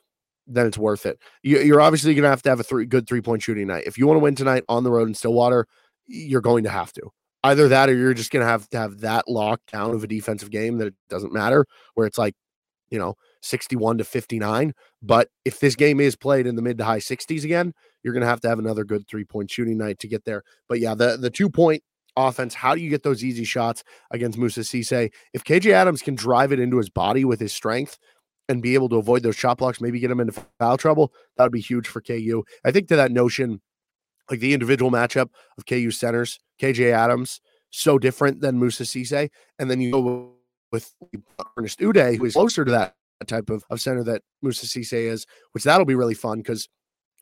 then 0.47 0.65
it's 0.65 0.77
worth 0.77 1.05
it. 1.05 1.19
You, 1.43 1.75
are 1.75 1.81
obviously 1.81 2.13
going 2.13 2.23
to 2.23 2.29
have 2.29 2.41
to 2.43 2.49
have 2.49 2.59
a 2.59 2.63
three, 2.63 2.85
good 2.85 3.07
three 3.07 3.21
point 3.21 3.41
shooting 3.41 3.67
night. 3.67 3.83
If 3.85 3.97
you 3.97 4.07
want 4.07 4.17
to 4.17 4.23
win 4.23 4.35
tonight 4.35 4.63
on 4.67 4.83
the 4.83 4.91
road 4.91 5.07
in 5.07 5.13
Stillwater, 5.13 5.67
you're 6.07 6.41
going 6.41 6.63
to 6.63 6.69
have 6.69 6.91
to. 6.93 7.11
Either 7.43 7.69
that 7.69 7.89
or 7.89 7.95
you're 7.95 8.13
just 8.13 8.31
going 8.31 8.45
to 8.45 8.49
have 8.49 8.67
to 8.69 8.77
have 8.77 8.99
that 8.99 9.25
lockdown 9.27 9.93
of 9.93 10.03
a 10.03 10.07
defensive 10.07 10.49
game 10.49 10.77
that 10.79 10.87
it 10.87 10.95
doesn't 11.09 11.31
matter, 11.31 11.65
where 11.93 12.05
it's 12.05 12.17
like, 12.17 12.35
you 12.89 12.99
know, 12.99 13.15
61 13.41 13.97
to 13.99 14.03
59. 14.03 14.73
But 15.01 15.29
if 15.45 15.59
this 15.59 15.75
game 15.75 15.99
is 15.99 16.15
played 16.15 16.47
in 16.47 16.55
the 16.55 16.61
mid 16.61 16.77
to 16.77 16.85
high 16.85 16.99
60s 16.99 17.43
again, 17.43 17.73
you're 18.03 18.13
going 18.13 18.21
to 18.21 18.27
have 18.27 18.41
to 18.41 18.49
have 18.49 18.59
another 18.59 18.83
good 18.83 19.07
three 19.07 19.25
point 19.25 19.51
shooting 19.51 19.77
night 19.77 19.99
to 19.99 20.07
get 20.07 20.25
there. 20.25 20.43
But 20.67 20.79
yeah, 20.79 20.95
the 20.95 21.17
the 21.17 21.29
two 21.29 21.49
point 21.49 21.83
offense. 22.15 22.53
How 22.53 22.75
do 22.75 22.81
you 22.81 22.89
get 22.89 23.03
those 23.03 23.23
easy 23.23 23.45
shots 23.45 23.83
against 24.11 24.37
Moussa 24.37 24.61
Cisse? 24.61 25.11
If 25.33 25.43
KJ 25.43 25.71
Adams 25.71 26.01
can 26.01 26.15
drive 26.15 26.51
it 26.51 26.59
into 26.59 26.77
his 26.77 26.89
body 26.89 27.25
with 27.25 27.39
his 27.39 27.53
strength 27.53 27.97
and 28.47 28.61
be 28.61 28.73
able 28.73 28.89
to 28.89 28.97
avoid 28.97 29.23
those 29.23 29.35
shot 29.35 29.57
blocks, 29.57 29.81
maybe 29.81 29.99
get 29.99 30.11
him 30.11 30.19
into 30.19 30.33
foul 30.59 30.77
trouble, 30.77 31.13
that 31.37 31.43
would 31.43 31.51
be 31.51 31.61
huge 31.61 31.87
for 31.87 32.01
KU. 32.01 32.43
I 32.65 32.71
think 32.71 32.87
to 32.89 32.95
that 32.95 33.11
notion, 33.11 33.61
like 34.29 34.39
the 34.39 34.53
individual 34.53 34.91
matchup 34.91 35.29
of 35.57 35.65
KU 35.65 35.91
centers, 35.91 36.39
KJ 36.61 36.91
Adams, 36.91 37.41
so 37.69 37.99
different 37.99 38.41
than 38.41 38.57
Moussa 38.57 38.83
Cisse. 38.83 39.29
And 39.57 39.69
then 39.69 39.81
you 39.81 39.91
go 39.91 40.33
with 40.71 40.93
Ernest 41.57 41.79
Udeh, 41.79 42.17
who 42.17 42.25
is 42.25 42.33
closer 42.33 42.65
to 42.65 42.71
that 42.71 42.95
type 43.25 43.49
of, 43.49 43.63
of 43.69 43.81
center 43.81 44.03
that 44.03 44.21
Moussa 44.41 44.65
Cisse 44.65 44.93
is, 44.93 45.25
which 45.51 45.63
that'll 45.63 45.85
be 45.85 45.95
really 45.95 46.13
fun 46.13 46.39
because 46.39 46.67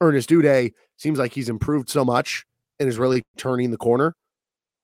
Ernest 0.02 0.30
Udeh 0.30 0.72
seems 0.98 1.20
like 1.20 1.34
he's 1.34 1.50
improved 1.50 1.90
so 1.90 2.06
much 2.06 2.46
and 2.80 2.88
is 2.88 2.98
really 2.98 3.24
turning 3.38 3.72
the 3.72 3.78
corner. 3.78 4.16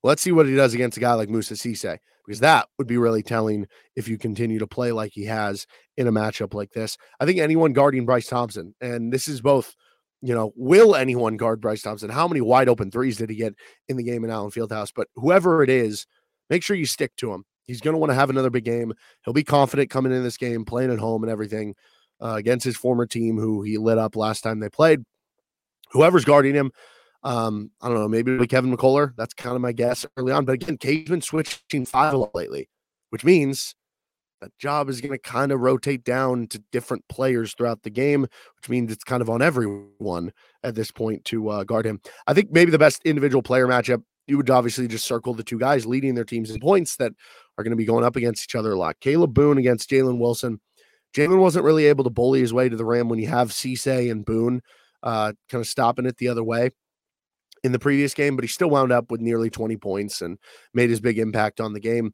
Let's 0.04 0.21
see 0.21 0.32
what 0.32 0.47
he 0.47 0.56
does 0.56 0.73
against 0.73 0.97
a 0.97 0.99
guy 0.99 1.13
like 1.13 1.30
Moussa 1.30 1.54
Cisse, 1.54 1.97
because 2.26 2.39
that 2.41 2.67
would 2.78 2.88
be 2.88 2.97
really 2.97 3.23
telling 3.23 3.67
if 3.95 4.08
you 4.08 4.17
continue 4.17 4.60
to 4.60 4.67
play 4.67 4.91
like 4.91 5.12
he 5.13 5.26
has 5.26 5.65
in 5.95 6.08
a 6.08 6.12
matchup 6.12 6.54
like 6.54 6.71
this. 6.71 6.97
I 7.19 7.26
think 7.26 7.39
anyone 7.39 7.73
guarding 7.73 8.06
Bryce 8.06 8.28
Thompson, 8.28 8.76
and 8.82 9.13
this 9.13 9.28
is 9.28 9.39
both, 9.39 9.73
you 10.21 10.34
know, 10.34 10.52
will 10.56 10.95
anyone 10.95 11.38
guard 11.38 11.62
Bryce 11.62 11.82
Thompson? 11.82 12.10
How 12.10 12.28
many 12.28 12.41
wide 12.41 12.67
open 12.67 12.91
threes 12.91 13.17
did 13.17 13.30
he 13.30 13.36
get 13.36 13.54
in 13.88 13.95
the 13.97 14.04
game 14.04 14.23
in 14.23 14.30
Allen 14.30 14.52
Fieldhouse? 14.52 14.91
But 14.93 15.08
whoever 15.15 15.63
it 15.63 15.69
is, 15.69 16.06
make 16.49 16.63
sure 16.63 16.76
you 16.76 16.86
stick 16.86 17.15
to 17.17 17.34
him. 17.34 17.45
He's 17.65 17.82
going 17.82 17.93
to 17.93 17.97
want 17.97 18.12
to 18.12 18.15
have 18.15 18.30
another 18.30 18.49
big 18.49 18.65
game. 18.65 18.93
He'll 19.23 19.34
be 19.34 19.43
confident 19.43 19.89
coming 19.89 20.12
in 20.12 20.23
this 20.23 20.38
game, 20.38 20.65
playing 20.65 20.91
at 20.91 20.99
home 20.99 21.23
and 21.23 21.32
everything 21.32 21.76
uh, 22.21 22.36
against 22.36 22.65
his 22.65 22.78
former 22.78 23.06
team, 23.06 23.38
who 23.38 23.62
he 23.62 23.78
lit 23.78 23.97
up 23.97 24.15
last 24.15 24.41
time 24.41 24.60
they 24.60 24.69
played. 24.69 25.04
Whoever's 25.91 26.26
guarding 26.26 26.56
him, 26.56 26.71
um, 27.23 27.71
I 27.82 27.88
don't 27.88 27.99
know, 27.99 28.08
maybe 28.08 28.45
Kevin 28.47 28.76
McCullar. 28.76 29.13
That's 29.15 29.34
kind 29.34 29.56
of 29.56 29.62
my 29.62 29.71
guess 29.71 30.06
early 30.17 30.32
on. 30.32 30.45
But 30.45 30.54
again, 30.54 30.78
Cade's 30.78 31.10
been 31.10 31.21
switching 31.21 31.86
five 31.86 32.13
a 32.13 32.17
lot 32.17 32.36
lately, 32.36 32.69
which 33.12 33.23
means 33.23 33.76
that 34.41 34.58
job 34.60 34.89
is 34.89 34.99
going 34.99 35.13
to 35.13 35.17
kind 35.17 35.52
of 35.52 35.62
rotate 35.62 36.04
down 36.04 36.47
to 36.47 36.60
different 36.71 37.08
players 37.08 37.54
throughout 37.54 37.84
the 37.84 37.89
game, 37.89 38.23
which 38.23 38.69
means 38.69 38.91
it's 38.91 39.04
kind 39.04 39.21
of 39.21 39.30
on 39.30 39.41
everyone 39.41 40.34
at 40.63 40.76
this 40.76 40.91
point 40.91 41.23
to 41.26 41.49
uh, 41.49 41.63
guard 41.63 41.86
him. 41.86 42.02
I 42.28 42.34
think 42.34 42.52
maybe 42.52 42.71
the 42.71 42.78
best 42.78 43.02
individual 43.06 43.41
player 43.41 43.67
matchup, 43.67 44.04
you 44.27 44.38
would 44.38 44.49
obviously 44.49 44.88
just 44.88 45.05
circle 45.05 45.33
the 45.33 45.43
two 45.43 45.59
guys 45.59 45.86
leading 45.86 46.15
their 46.15 46.23
teams 46.23 46.49
in 46.49 46.59
points 46.59 46.95
that 46.97 47.12
are 47.57 47.63
going 47.63 47.71
to 47.71 47.77
be 47.77 47.86
going 47.86 48.05
up 48.05 48.15
against 48.15 48.45
each 48.45 48.55
other 48.55 48.71
a 48.71 48.77
lot. 48.77 48.95
Kalib 49.01 49.33
Boone 49.33 49.57
against 49.57 49.89
Jalen 49.89 50.19
Wilson. 50.19 50.59
Jalen 51.15 51.39
wasn't 51.39 51.65
really 51.65 51.86
able 51.86 52.03
to 52.03 52.09
bully 52.09 52.39
his 52.39 52.53
way 52.53 52.69
to 52.69 52.75
the 52.75 52.86
rim 52.86 53.09
when 53.09 53.19
you 53.19 53.27
have 53.27 53.51
Cisse 53.51 54.09
and 54.09 54.25
Boone 54.25 54.62
uh, 55.03 55.33
kind 55.49 55.62
of 55.62 55.67
stopping 55.67 56.05
it 56.05 56.17
the 56.17 56.29
other 56.29 56.43
way 56.43 56.71
in 57.63 57.71
the 57.71 57.79
previous 57.79 58.13
game, 58.13 58.36
but 58.36 58.43
he 58.43 58.49
still 58.49 58.69
wound 58.69 58.91
up 58.91 59.12
with 59.12 59.21
nearly 59.21 59.49
20 59.49 59.77
points 59.77 60.21
and 60.21 60.38
made 60.73 60.89
his 60.89 60.99
big 60.99 61.19
impact 61.19 61.62
on 61.62 61.73
the 61.73 61.79
game. 61.79 62.13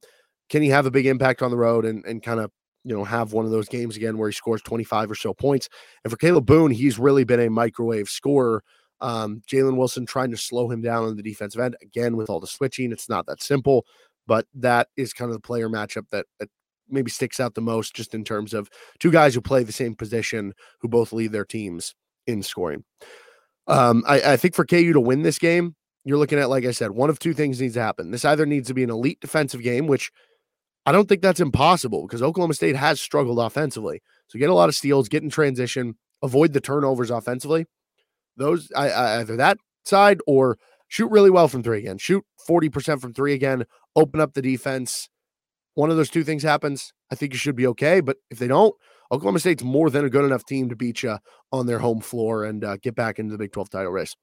Can 0.49 0.61
he 0.61 0.69
have 0.69 0.85
a 0.85 0.91
big 0.91 1.05
impact 1.05 1.41
on 1.41 1.51
the 1.51 1.57
road 1.57 1.85
and, 1.85 2.03
and 2.05 2.21
kind 2.21 2.39
of, 2.39 2.51
you 2.83 2.95
know, 2.95 3.03
have 3.03 3.33
one 3.33 3.45
of 3.45 3.51
those 3.51 3.69
games 3.69 3.95
again 3.95 4.17
where 4.17 4.29
he 4.29 4.33
scores 4.33 4.61
25 4.61 5.11
or 5.11 5.15
so 5.15 5.33
points? 5.33 5.69
And 6.03 6.11
for 6.11 6.17
Kalib 6.17 6.45
Boone, 6.45 6.71
he's 6.71 6.99
really 6.99 7.23
been 7.23 7.39
a 7.39 7.49
microwave 7.49 8.09
scorer. 8.09 8.63
Um, 9.01 9.41
Jalen 9.49 9.77
Wilson 9.77 10.05
trying 10.05 10.31
to 10.31 10.37
slow 10.37 10.69
him 10.69 10.81
down 10.81 11.05
on 11.05 11.15
the 11.15 11.23
defensive 11.23 11.61
end 11.61 11.77
again 11.81 12.17
with 12.17 12.29
all 12.29 12.39
the 12.39 12.47
switching. 12.47 12.91
It's 12.91 13.09
not 13.09 13.25
that 13.27 13.41
simple, 13.41 13.85
but 14.27 14.45
that 14.53 14.87
is 14.97 15.13
kind 15.13 15.29
of 15.29 15.35
the 15.35 15.41
player 15.41 15.69
matchup 15.69 16.09
that, 16.11 16.25
that 16.39 16.49
maybe 16.89 17.11
sticks 17.11 17.39
out 17.39 17.55
the 17.55 17.61
most 17.61 17.95
just 17.95 18.13
in 18.13 18.23
terms 18.23 18.53
of 18.53 18.69
two 18.99 19.11
guys 19.11 19.33
who 19.33 19.41
play 19.41 19.63
the 19.63 19.71
same 19.71 19.95
position 19.95 20.53
who 20.81 20.87
both 20.87 21.13
lead 21.13 21.31
their 21.31 21.45
teams 21.45 21.95
in 22.27 22.43
scoring. 22.43 22.83
Um, 23.67 24.03
I, 24.07 24.33
I 24.33 24.37
think 24.37 24.55
for 24.55 24.65
KU 24.65 24.93
to 24.93 24.99
win 24.99 25.21
this 25.21 25.37
game, 25.37 25.75
you're 26.03 26.17
looking 26.17 26.39
at, 26.39 26.49
like 26.49 26.65
I 26.65 26.71
said, 26.71 26.91
one 26.91 27.09
of 27.09 27.19
two 27.19 27.33
things 27.33 27.61
needs 27.61 27.75
to 27.75 27.81
happen. 27.81 28.11
This 28.11 28.25
either 28.25 28.45
needs 28.45 28.67
to 28.69 28.73
be 28.73 28.83
an 28.83 28.89
elite 28.89 29.19
defensive 29.19 29.61
game, 29.61 29.85
which 29.85 30.11
I 30.85 30.91
don't 30.91 31.07
think 31.07 31.21
that's 31.21 31.39
impossible 31.39 32.07
because 32.07 32.23
Oklahoma 32.23 32.53
State 32.53 32.75
has 32.75 32.99
struggled 32.99 33.37
offensively. 33.37 34.01
So 34.27 34.39
get 34.39 34.49
a 34.49 34.53
lot 34.53 34.69
of 34.69 34.75
steals, 34.75 35.09
get 35.09 35.23
in 35.23 35.29
transition, 35.29 35.95
avoid 36.23 36.53
the 36.53 36.61
turnovers 36.61 37.11
offensively. 37.11 37.65
Those 38.39 38.71
I, 38.75 38.89
I, 38.89 39.19
either 39.19 39.35
that 39.35 39.57
side 39.85 40.19
or 40.25 40.57
shoot 40.87 41.11
really 41.11 41.29
well 41.29 41.47
from 41.47 41.61
three 41.61 41.79
again. 41.79 41.97
Shoot 41.99 42.25
40% 42.49 42.99
from 42.99 43.13
three 43.13 43.33
again, 43.33 43.65
open 43.95 44.19
up 44.19 44.33
the 44.33 44.41
defense. 44.41 45.09
One 45.75 45.91
of 45.91 45.97
those 45.97 46.09
two 46.09 46.23
things 46.23 46.43
happens, 46.43 46.91
I 47.11 47.15
think 47.15 47.33
you 47.33 47.39
should 47.39 47.55
be 47.55 47.67
okay. 47.67 48.01
But 48.01 48.17
if 48.31 48.39
they 48.39 48.47
don't, 48.47 48.75
Oklahoma 49.11 49.39
State's 49.39 49.63
more 49.63 49.89
than 49.89 50.05
a 50.05 50.09
good 50.09 50.25
enough 50.25 50.45
team 50.45 50.69
to 50.69 50.75
beat 50.75 51.03
you 51.03 51.17
on 51.51 51.65
their 51.65 51.79
home 51.79 51.99
floor 51.99 52.43
and 52.45 52.63
uh, 52.63 52.77
get 52.77 52.95
back 52.95 53.17
into 53.17 53.31
the 53.31 53.37
Big 53.37 53.51
12 53.51 53.69
title 53.69 53.91
race. 53.91 54.15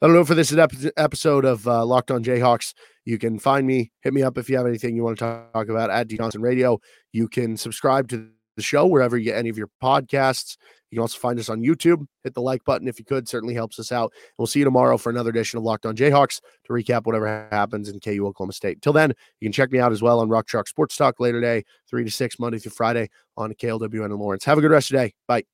That'll 0.00 0.16
do 0.16 0.20
it 0.20 0.26
for 0.26 0.34
this 0.34 0.54
episode 0.96 1.44
of 1.44 1.66
uh, 1.66 1.84
Locked 1.84 2.10
On 2.10 2.22
Jayhawks. 2.22 2.74
You 3.04 3.18
can 3.18 3.38
find 3.38 3.66
me, 3.66 3.90
hit 4.02 4.12
me 4.12 4.22
up 4.22 4.36
if 4.36 4.50
you 4.50 4.56
have 4.56 4.66
anything 4.66 4.96
you 4.96 5.02
want 5.02 5.18
to 5.18 5.48
talk 5.52 5.68
about 5.68 5.90
at 5.90 6.08
D 6.08 6.16
Johnson 6.16 6.42
Radio. 6.42 6.78
You 7.12 7.28
can 7.28 7.56
subscribe 7.56 8.08
to 8.08 8.28
the 8.56 8.62
show 8.62 8.86
wherever 8.86 9.16
you 9.16 9.24
get 9.24 9.36
any 9.36 9.48
of 9.48 9.58
your 9.58 9.70
podcasts. 9.82 10.56
You 10.90 10.96
can 10.96 11.02
also 11.02 11.18
find 11.18 11.38
us 11.40 11.48
on 11.48 11.60
YouTube. 11.60 12.06
Hit 12.22 12.34
the 12.34 12.40
like 12.40 12.64
button 12.64 12.86
if 12.86 12.98
you 13.00 13.04
could, 13.04 13.28
certainly 13.28 13.54
helps 13.54 13.80
us 13.80 13.90
out. 13.90 14.12
We'll 14.38 14.46
see 14.46 14.60
you 14.60 14.64
tomorrow 14.64 14.96
for 14.96 15.10
another 15.10 15.30
edition 15.30 15.58
of 15.58 15.64
Locked 15.64 15.86
On 15.86 15.96
Jayhawks 15.96 16.40
to 16.66 16.72
recap 16.72 17.04
whatever 17.04 17.48
happens 17.50 17.88
in 17.88 17.98
KU 17.98 18.26
Oklahoma 18.26 18.52
State. 18.52 18.80
Till 18.80 18.92
then, 18.92 19.12
you 19.40 19.46
can 19.46 19.52
check 19.52 19.72
me 19.72 19.80
out 19.80 19.90
as 19.90 20.02
well 20.02 20.20
on 20.20 20.28
Rock 20.28 20.46
Chalk 20.46 20.68
Sports 20.68 20.96
Talk 20.96 21.18
later 21.18 21.40
today, 21.40 21.64
3 21.90 22.04
to 22.04 22.10
6, 22.10 22.38
Monday 22.38 22.58
through 22.58 22.72
Friday 22.72 23.08
on 23.36 23.52
KLWN 23.54 24.04
and 24.04 24.14
Lawrence. 24.16 24.44
Have 24.44 24.58
a 24.58 24.60
good 24.60 24.70
rest 24.70 24.90
of 24.92 24.98
the 24.98 25.06
day. 25.06 25.14
Bye. 25.26 25.53